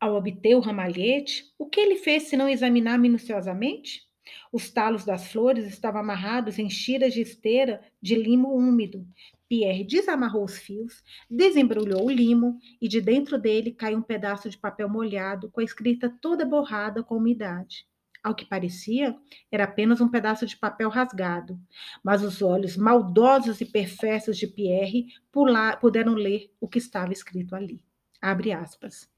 Ao 0.00 0.14
obter 0.14 0.54
o 0.54 0.60
ramalhete, 0.60 1.52
o 1.58 1.66
que 1.66 1.80
ele 1.80 1.96
fez 1.96 2.24
se 2.24 2.36
não 2.36 2.48
examinar 2.48 2.98
minuciosamente? 2.98 4.02
Os 4.52 4.70
talos 4.70 5.04
das 5.04 5.30
flores 5.32 5.66
estavam 5.66 6.00
amarrados 6.00 6.58
em 6.58 6.68
tiras 6.68 7.12
de 7.12 7.20
esteira 7.20 7.80
de 8.00 8.14
limo 8.14 8.54
úmido, 8.54 9.06
Pierre 9.48 9.84
desamarrou 9.84 10.44
os 10.44 10.58
fios, 10.58 11.02
desembrulhou 11.28 12.06
o 12.06 12.10
limo 12.10 12.58
e 12.80 12.88
de 12.88 13.00
dentro 13.00 13.38
dele 13.38 13.72
caiu 13.72 13.98
um 13.98 14.02
pedaço 14.02 14.50
de 14.50 14.58
papel 14.58 14.88
molhado 14.88 15.50
com 15.50 15.60
a 15.60 15.64
escrita 15.64 16.14
toda 16.20 16.44
borrada 16.44 17.02
com 17.02 17.16
umidade. 17.16 17.86
Ao 18.22 18.34
que 18.34 18.44
parecia, 18.44 19.16
era 19.50 19.64
apenas 19.64 20.00
um 20.00 20.08
pedaço 20.08 20.44
de 20.44 20.56
papel 20.56 20.88
rasgado, 20.88 21.58
mas 22.04 22.22
os 22.22 22.42
olhos 22.42 22.76
maldosos 22.76 23.60
e 23.60 23.64
perfeitos 23.64 24.36
de 24.36 24.46
Pierre 24.46 25.06
puderam 25.80 26.14
ler 26.14 26.52
o 26.60 26.68
que 26.68 26.78
estava 26.78 27.12
escrito 27.12 27.54
ali. 27.54 27.80
Abre 28.20 28.52
aspas 28.52 29.08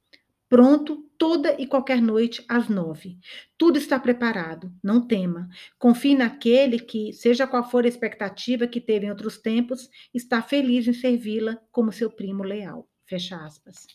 pronto 0.50 1.08
toda 1.16 1.54
e 1.60 1.66
qualquer 1.66 2.02
noite 2.02 2.44
às 2.48 2.68
nove. 2.68 3.16
Tudo 3.56 3.78
está 3.78 4.00
preparado, 4.00 4.72
não 4.82 5.06
tema. 5.06 5.48
Confie 5.78 6.16
naquele 6.16 6.80
que, 6.80 7.12
seja 7.12 7.46
qual 7.46 7.70
for 7.70 7.84
a 7.84 7.88
expectativa 7.88 8.66
que 8.66 8.80
teve 8.80 9.06
em 9.06 9.10
outros 9.10 9.38
tempos, 9.38 9.88
está 10.12 10.42
feliz 10.42 10.88
em 10.88 10.92
servi-la 10.92 11.56
como 11.70 11.92
seu 11.92 12.10
primo 12.10 12.42
leal. 12.42 12.88
Fecha 13.06 13.36
aspas. 13.36 13.86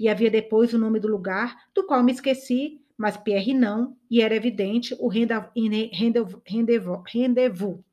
E 0.00 0.08
havia 0.08 0.30
depois 0.30 0.72
o 0.72 0.78
nome 0.78 0.98
do 0.98 1.08
lugar, 1.08 1.54
do 1.74 1.86
qual 1.86 2.02
me 2.02 2.12
esqueci, 2.12 2.80
mas 2.96 3.18
Pierre 3.18 3.52
não, 3.52 3.94
e 4.10 4.22
era 4.22 4.34
evidente 4.34 4.96
o 4.98 5.08
rendezvous. 5.08 7.84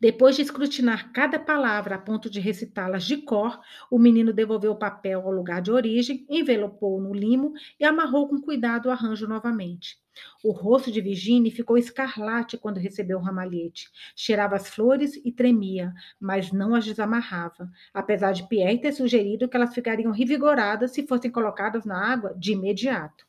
Depois 0.00 0.36
de 0.36 0.42
escrutinar 0.42 1.12
cada 1.12 1.38
palavra 1.38 1.96
a 1.96 1.98
ponto 1.98 2.28
de 2.30 2.40
recitá-las 2.40 3.04
de 3.04 3.18
cor, 3.18 3.60
o 3.90 3.98
menino 3.98 4.32
devolveu 4.32 4.72
o 4.72 4.78
papel 4.78 5.20
ao 5.20 5.32
lugar 5.32 5.62
de 5.62 5.70
origem, 5.70 6.26
envelopou 6.28 7.00
no 7.00 7.12
limo 7.12 7.52
e 7.78 7.84
amarrou 7.84 8.28
com 8.28 8.40
cuidado 8.40 8.86
o 8.86 8.90
arranjo 8.90 9.26
novamente. 9.26 9.98
O 10.44 10.52
rosto 10.52 10.92
de 10.92 11.00
Virginie 11.00 11.50
ficou 11.50 11.76
escarlate 11.76 12.56
quando 12.56 12.78
recebeu 12.78 13.18
o 13.18 13.22
ramalhete. 13.22 13.90
Cheirava 14.14 14.54
as 14.54 14.68
flores 14.68 15.20
e 15.24 15.32
tremia, 15.32 15.92
mas 16.20 16.52
não 16.52 16.74
as 16.74 16.84
desamarrava, 16.84 17.68
apesar 17.92 18.32
de 18.32 18.46
Pierre 18.48 18.80
ter 18.80 18.92
sugerido 18.92 19.48
que 19.48 19.56
elas 19.56 19.74
ficariam 19.74 20.12
revigoradas 20.12 20.92
se 20.92 21.06
fossem 21.06 21.30
colocadas 21.30 21.84
na 21.84 22.12
água 22.12 22.34
de 22.38 22.52
imediato. 22.52 23.26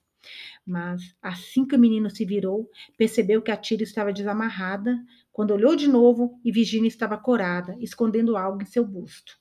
Mas, 0.66 1.16
assim 1.22 1.66
que 1.66 1.76
o 1.76 1.80
menino 1.80 2.10
se 2.10 2.26
virou, 2.26 2.70
percebeu 2.98 3.42
que 3.42 3.52
a 3.52 3.58
tira 3.58 3.84
estava 3.84 4.12
desamarrada, 4.12 4.98
quando 5.36 5.52
olhou 5.52 5.76
de 5.76 5.86
novo 5.86 6.40
e 6.46 6.50
Virginia 6.50 6.88
estava 6.88 7.18
corada, 7.18 7.76
escondendo 7.82 8.38
algo 8.38 8.62
em 8.62 8.66
seu 8.66 8.86
busto. 8.86 9.38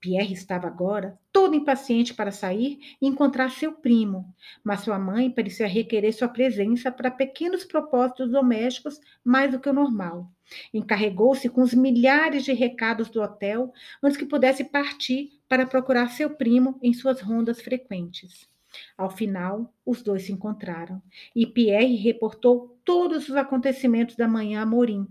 Pierre 0.00 0.32
estava 0.32 0.66
agora 0.66 1.18
todo 1.30 1.54
impaciente 1.54 2.14
para 2.14 2.32
sair 2.32 2.78
e 2.98 3.06
encontrar 3.06 3.50
seu 3.50 3.74
primo, 3.74 4.34
mas 4.64 4.80
sua 4.80 4.98
mãe 4.98 5.30
parecia 5.30 5.66
requerer 5.66 6.14
sua 6.14 6.28
presença 6.28 6.90
para 6.90 7.10
pequenos 7.10 7.62
propósitos 7.62 8.30
domésticos 8.30 8.98
mais 9.22 9.52
do 9.52 9.60
que 9.60 9.68
o 9.68 9.72
normal. 9.74 10.32
Encarregou-se 10.72 11.46
com 11.50 11.60
os 11.60 11.74
milhares 11.74 12.42
de 12.42 12.54
recados 12.54 13.10
do 13.10 13.20
hotel 13.20 13.70
antes 14.02 14.16
que 14.16 14.24
pudesse 14.24 14.64
partir 14.64 15.42
para 15.46 15.66
procurar 15.66 16.08
seu 16.08 16.30
primo 16.30 16.78
em 16.82 16.94
suas 16.94 17.20
rondas 17.20 17.60
frequentes. 17.60 18.48
Ao 18.96 19.10
final, 19.10 19.74
os 19.84 20.02
dois 20.02 20.24
se 20.24 20.32
encontraram 20.32 21.02
e 21.36 21.46
Pierre 21.46 21.96
reportou 21.96 22.78
todos 22.82 23.28
os 23.28 23.36
acontecimentos 23.36 24.16
da 24.16 24.28
manhã 24.28 24.62
a 24.62 24.66
Morim. 24.66 25.06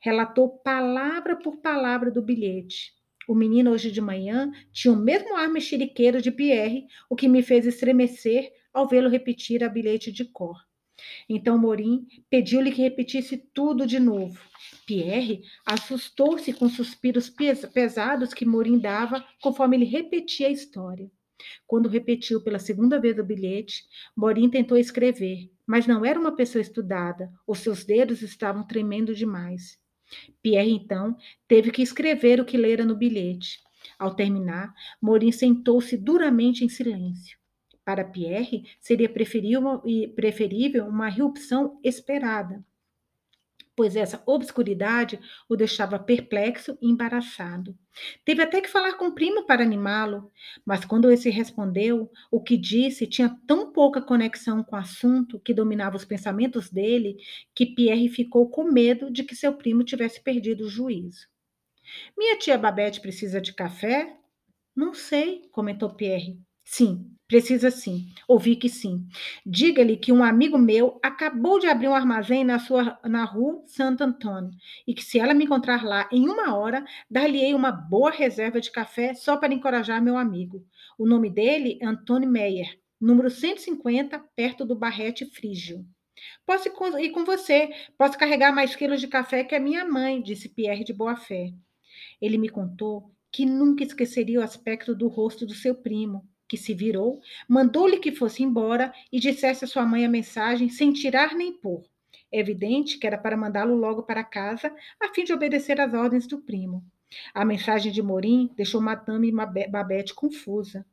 Relatou 0.00 0.48
palavra 0.48 1.36
por 1.36 1.58
palavra 1.58 2.10
do 2.10 2.22
bilhete. 2.22 2.92
O 3.28 3.34
menino 3.34 3.70
hoje 3.70 3.90
de 3.90 4.00
manhã 4.00 4.50
tinha 4.72 4.92
o 4.92 4.96
mesmo 4.96 5.36
ar 5.36 5.48
mexeriqueiro 5.48 6.20
de 6.20 6.30
Pierre, 6.30 6.86
o 7.08 7.14
que 7.14 7.28
me 7.28 7.42
fez 7.42 7.66
estremecer 7.66 8.52
ao 8.72 8.88
vê-lo 8.88 9.08
repetir 9.08 9.62
a 9.62 9.68
bilhete 9.68 10.10
de 10.10 10.24
cor. 10.24 10.56
Então 11.28 11.58
Morim 11.58 12.06
pediu-lhe 12.30 12.72
que 12.72 12.82
repetisse 12.82 13.36
tudo 13.52 13.86
de 13.86 13.98
novo. 13.98 14.40
Pierre 14.86 15.42
assustou-se 15.64 16.52
com 16.52 16.68
suspiros 16.68 17.30
pesados 17.72 18.34
que 18.34 18.44
Morim 18.44 18.78
dava 18.78 19.24
conforme 19.40 19.76
ele 19.76 19.84
repetia 19.84 20.48
a 20.48 20.50
história. 20.50 21.10
Quando 21.66 21.88
repetiu 21.88 22.42
pela 22.42 22.58
segunda 22.58 23.00
vez 23.00 23.18
o 23.18 23.24
bilhete, 23.24 23.84
Morim 24.16 24.48
tentou 24.48 24.76
escrever, 24.76 25.50
mas 25.66 25.86
não 25.86 26.04
era 26.04 26.18
uma 26.18 26.36
pessoa 26.36 26.62
estudada, 26.62 27.30
os 27.46 27.58
seus 27.58 27.84
dedos 27.84 28.22
estavam 28.22 28.66
tremendo 28.66 29.14
demais. 29.14 29.78
Pierre, 30.42 30.70
então, 30.70 31.16
teve 31.48 31.70
que 31.70 31.82
escrever 31.82 32.40
o 32.40 32.44
que 32.44 32.56
lera 32.56 32.84
no 32.84 32.96
bilhete. 32.96 33.58
Ao 33.98 34.14
terminar, 34.14 34.72
Morim 35.00 35.32
sentou-se 35.32 35.96
duramente 35.96 36.64
em 36.64 36.68
silêncio. 36.68 37.38
Para 37.84 38.04
Pierre, 38.04 38.64
seria 38.80 39.08
preferível 39.08 40.86
uma 40.86 41.08
irrupção 41.08 41.80
esperada, 41.82 42.64
pois 43.82 43.96
essa 43.96 44.22
obscuridade 44.26 45.18
o 45.48 45.56
deixava 45.56 45.98
perplexo 45.98 46.78
e 46.80 46.88
embaraçado. 46.88 47.76
Teve 48.24 48.40
até 48.40 48.60
que 48.60 48.68
falar 48.68 48.92
com 48.92 49.08
o 49.08 49.12
primo 49.12 49.44
para 49.44 49.64
animá-lo, 49.64 50.30
mas 50.64 50.84
quando 50.84 51.10
esse 51.10 51.28
respondeu, 51.30 52.08
o 52.30 52.40
que 52.40 52.56
disse 52.56 53.08
tinha 53.08 53.36
tão 53.44 53.72
pouca 53.72 54.00
conexão 54.00 54.62
com 54.62 54.76
o 54.76 54.78
assunto 54.78 55.40
que 55.40 55.52
dominava 55.52 55.96
os 55.96 56.04
pensamentos 56.04 56.70
dele 56.70 57.16
que 57.52 57.66
Pierre 57.66 58.08
ficou 58.08 58.48
com 58.48 58.70
medo 58.70 59.10
de 59.10 59.24
que 59.24 59.34
seu 59.34 59.52
primo 59.52 59.82
tivesse 59.82 60.22
perdido 60.22 60.66
o 60.66 60.70
juízo. 60.70 61.26
Minha 62.16 62.38
tia 62.38 62.56
Babette 62.56 63.00
precisa 63.00 63.40
de 63.40 63.52
café? 63.52 64.16
Não 64.76 64.94
sei, 64.94 65.48
comentou 65.50 65.92
Pierre. 65.92 66.38
Sim, 66.64 67.11
precisa 67.32 67.70
sim. 67.70 68.12
Ouvi 68.28 68.54
que 68.56 68.68
sim. 68.68 69.08
Diga-lhe 69.46 69.96
que 69.96 70.12
um 70.12 70.22
amigo 70.22 70.58
meu 70.58 71.00
acabou 71.02 71.58
de 71.58 71.66
abrir 71.66 71.88
um 71.88 71.94
armazém 71.94 72.44
na 72.44 72.58
sua 72.58 73.00
na 73.04 73.24
rua 73.24 73.62
Santo 73.66 74.04
Antônio 74.04 74.50
e 74.86 74.92
que 74.92 75.02
se 75.02 75.18
ela 75.18 75.32
me 75.32 75.44
encontrar 75.44 75.82
lá 75.82 76.06
em 76.12 76.28
uma 76.28 76.54
hora, 76.54 76.84
dar-lhe-ei 77.10 77.54
uma 77.54 77.72
boa 77.72 78.10
reserva 78.10 78.60
de 78.60 78.70
café 78.70 79.14
só 79.14 79.38
para 79.38 79.54
encorajar 79.54 80.02
meu 80.02 80.18
amigo. 80.18 80.62
O 80.98 81.06
nome 81.06 81.30
dele 81.30 81.78
é 81.80 81.86
Antônio 81.86 82.28
Meyer, 82.28 82.78
número 83.00 83.30
150, 83.30 84.22
perto 84.36 84.66
do 84.66 84.76
Barrete 84.76 85.24
Frígio. 85.24 85.86
Posso 86.44 86.68
ir 87.00 87.10
com 87.12 87.24
você, 87.24 87.70
posso 87.96 88.18
carregar 88.18 88.54
mais 88.54 88.76
quilos 88.76 89.00
de 89.00 89.08
café 89.08 89.42
que 89.42 89.54
a 89.54 89.60
minha 89.60 89.86
mãe, 89.86 90.20
disse 90.20 90.50
Pierre 90.50 90.84
de 90.84 90.92
boa 90.92 91.16
fé. 91.16 91.50
Ele 92.20 92.36
me 92.36 92.50
contou 92.50 93.10
que 93.32 93.46
nunca 93.46 93.82
esqueceria 93.82 94.40
o 94.40 94.42
aspecto 94.42 94.94
do 94.94 95.08
rosto 95.08 95.46
do 95.46 95.54
seu 95.54 95.74
primo, 95.74 96.30
que 96.52 96.58
se 96.58 96.74
virou, 96.74 97.18
mandou-lhe 97.48 97.96
que 97.96 98.12
fosse 98.12 98.42
embora 98.42 98.92
e 99.10 99.18
dissesse 99.18 99.64
à 99.64 99.66
sua 99.66 99.86
mãe 99.86 100.04
a 100.04 100.08
mensagem 100.08 100.68
sem 100.68 100.92
tirar 100.92 101.34
nem 101.34 101.50
pôr. 101.50 101.82
É 102.30 102.38
evidente 102.38 102.98
que 102.98 103.06
era 103.06 103.16
para 103.16 103.38
mandá-lo 103.38 103.74
logo 103.74 104.02
para 104.02 104.22
casa, 104.22 104.70
a 105.00 105.08
fim 105.14 105.24
de 105.24 105.32
obedecer 105.32 105.80
às 105.80 105.94
ordens 105.94 106.26
do 106.26 106.42
primo. 106.42 106.84
A 107.32 107.42
mensagem 107.42 107.90
de 107.90 108.02
Morim 108.02 108.50
deixou 108.54 108.82
Madame 108.82 109.32
Babette 109.32 110.12
confusa. 110.12 110.84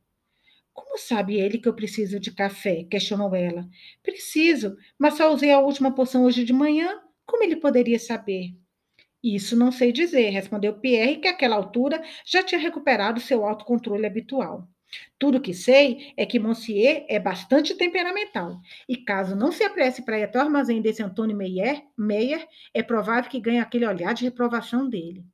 Como 0.73 0.97
sabe 0.97 1.37
ele 1.37 1.57
que 1.57 1.67
eu 1.67 1.73
preciso 1.73 2.21
de 2.21 2.31
café? 2.31 2.85
questionou 2.85 3.35
ela. 3.35 3.67
Preciso, 4.01 4.77
mas 4.97 5.15
só 5.15 5.29
usei 5.33 5.51
a 5.51 5.59
última 5.59 5.93
poção 5.93 6.23
hoje 6.23 6.45
de 6.45 6.53
manhã. 6.53 7.01
Como 7.25 7.43
ele 7.43 7.57
poderia 7.57 7.99
saber? 7.99 8.55
Isso 9.21 9.57
não 9.57 9.73
sei 9.73 9.91
dizer, 9.91 10.29
respondeu 10.29 10.79
Pierre, 10.79 11.17
que 11.17 11.27
àquela 11.27 11.57
altura 11.57 12.01
já 12.25 12.41
tinha 12.41 12.61
recuperado 12.61 13.19
seu 13.19 13.45
autocontrole 13.45 14.05
habitual. 14.05 14.65
Tudo 15.17 15.41
que 15.41 15.53
sei 15.53 16.13
é 16.17 16.25
que 16.25 16.39
Monsieur 16.39 17.05
é 17.07 17.19
bastante 17.19 17.75
temperamental, 17.75 18.59
e 18.87 18.97
caso 18.97 19.35
não 19.35 19.51
se 19.51 19.63
apresse 19.63 20.03
para 20.03 20.19
ir 20.19 20.23
até 20.23 20.39
o 20.39 20.41
armazém 20.41 20.81
desse 20.81 21.03
Antônio 21.03 21.35
Meyer, 21.35 21.83
Meyer, 21.97 22.47
é 22.73 22.81
provável 22.81 23.29
que 23.29 23.39
ganhe 23.39 23.59
aquele 23.59 23.85
olhar 23.85 24.13
de 24.13 24.23
reprovação 24.23 24.89
dele. 24.89 25.25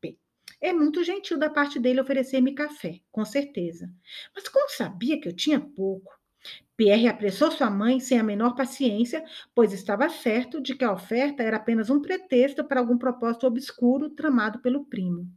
Bem, 0.00 0.18
é 0.60 0.72
muito 0.72 1.04
gentil 1.04 1.38
da 1.38 1.50
parte 1.50 1.78
dele 1.78 2.00
oferecer-me 2.00 2.54
café, 2.54 3.00
com 3.12 3.24
certeza. 3.24 3.90
Mas 4.34 4.48
como 4.48 4.68
sabia 4.70 5.20
que 5.20 5.28
eu 5.28 5.36
tinha 5.36 5.60
pouco? 5.60 6.12
Pierre 6.76 7.06
apressou 7.06 7.52
sua 7.52 7.70
mãe 7.70 8.00
sem 8.00 8.18
a 8.18 8.22
menor 8.22 8.56
paciência, 8.56 9.24
pois 9.54 9.72
estava 9.72 10.08
certo 10.08 10.60
de 10.60 10.74
que 10.74 10.84
a 10.84 10.92
oferta 10.92 11.40
era 11.40 11.56
apenas 11.56 11.88
um 11.88 12.02
pretexto 12.02 12.64
para 12.64 12.80
algum 12.80 12.98
propósito 12.98 13.46
obscuro 13.46 14.10
tramado 14.10 14.58
pelo 14.58 14.84
primo. 14.84 15.30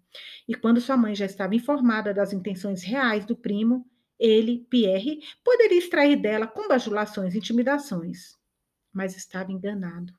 E 0.47 0.55
quando 0.55 0.81
sua 0.81 0.97
mãe 0.97 1.13
já 1.13 1.25
estava 1.25 1.53
informada 1.53 2.11
das 2.11 2.33
intenções 2.33 2.81
reais 2.81 3.23
do 3.23 3.35
primo, 3.35 3.85
ele, 4.19 4.65
Pierre, 4.67 5.19
poderia 5.43 5.77
extrair 5.77 6.15
dela 6.15 6.47
com 6.47 6.67
bajulações 6.67 7.35
e 7.35 7.37
intimidações. 7.37 8.35
Mas 8.91 9.15
estava 9.15 9.51
enganado. 9.51 10.11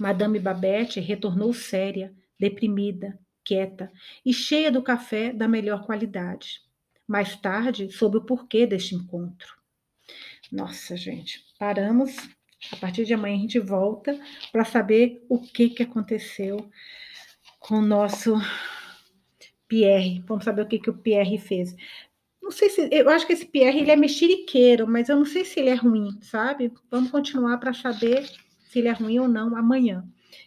Madame 0.00 0.38
Babette 0.38 0.98
retornou 0.98 1.52
séria, 1.52 2.14
deprimida, 2.40 3.18
quieta 3.44 3.92
e 4.24 4.32
cheia 4.32 4.72
do 4.72 4.82
café 4.82 5.30
da 5.30 5.46
melhor 5.46 5.84
qualidade. 5.84 6.62
Mais 7.06 7.36
tarde, 7.36 7.90
soube 7.90 8.16
o 8.16 8.24
porquê 8.24 8.66
deste 8.66 8.94
encontro. 8.94 9.57
Nossa, 10.50 10.96
gente, 10.96 11.44
paramos. 11.58 12.16
A 12.72 12.76
partir 12.76 13.04
de 13.04 13.14
amanhã 13.14 13.36
a 13.36 13.40
gente 13.40 13.60
volta 13.60 14.18
para 14.50 14.64
saber 14.64 15.24
o 15.28 15.38
que, 15.38 15.70
que 15.70 15.82
aconteceu 15.82 16.68
com 17.60 17.76
o 17.76 17.82
nosso 17.82 18.34
Pierre. 19.68 20.24
Vamos 20.26 20.44
saber 20.44 20.62
o 20.62 20.66
que, 20.66 20.78
que 20.78 20.90
o 20.90 20.96
Pierre 20.96 21.38
fez. 21.38 21.76
Não 22.42 22.50
sei 22.50 22.70
se. 22.70 22.88
Eu 22.90 23.10
acho 23.10 23.26
que 23.26 23.32
esse 23.34 23.46
Pierre 23.46 23.80
ele 23.80 23.90
é 23.90 23.96
mexeriqueiro, 23.96 24.88
mas 24.88 25.08
eu 25.08 25.16
não 25.16 25.24
sei 25.24 25.44
se 25.44 25.60
ele 25.60 25.70
é 25.70 25.74
ruim, 25.74 26.18
sabe? 26.22 26.72
Vamos 26.90 27.10
continuar 27.10 27.58
para 27.58 27.74
saber 27.74 28.26
se 28.64 28.78
ele 28.78 28.88
é 28.88 28.92
ruim 28.92 29.18
ou 29.18 29.28
não 29.28 29.54
amanhã. 29.54 30.04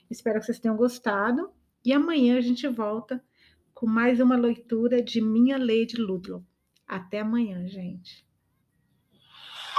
Espero 0.09 0.39
que 0.39 0.45
vocês 0.45 0.59
tenham 0.59 0.75
gostado. 0.75 1.51
E 1.85 1.93
amanhã 1.93 2.37
a 2.37 2.41
gente 2.41 2.67
volta 2.67 3.23
com 3.73 3.87
mais 3.87 4.19
uma 4.19 4.35
leitura 4.35 5.01
de 5.01 5.21
Minha 5.21 5.57
Lady 5.57 5.95
Ludlow. 5.97 6.43
Até 6.87 7.19
amanhã, 7.19 7.67
gente. 7.67 8.25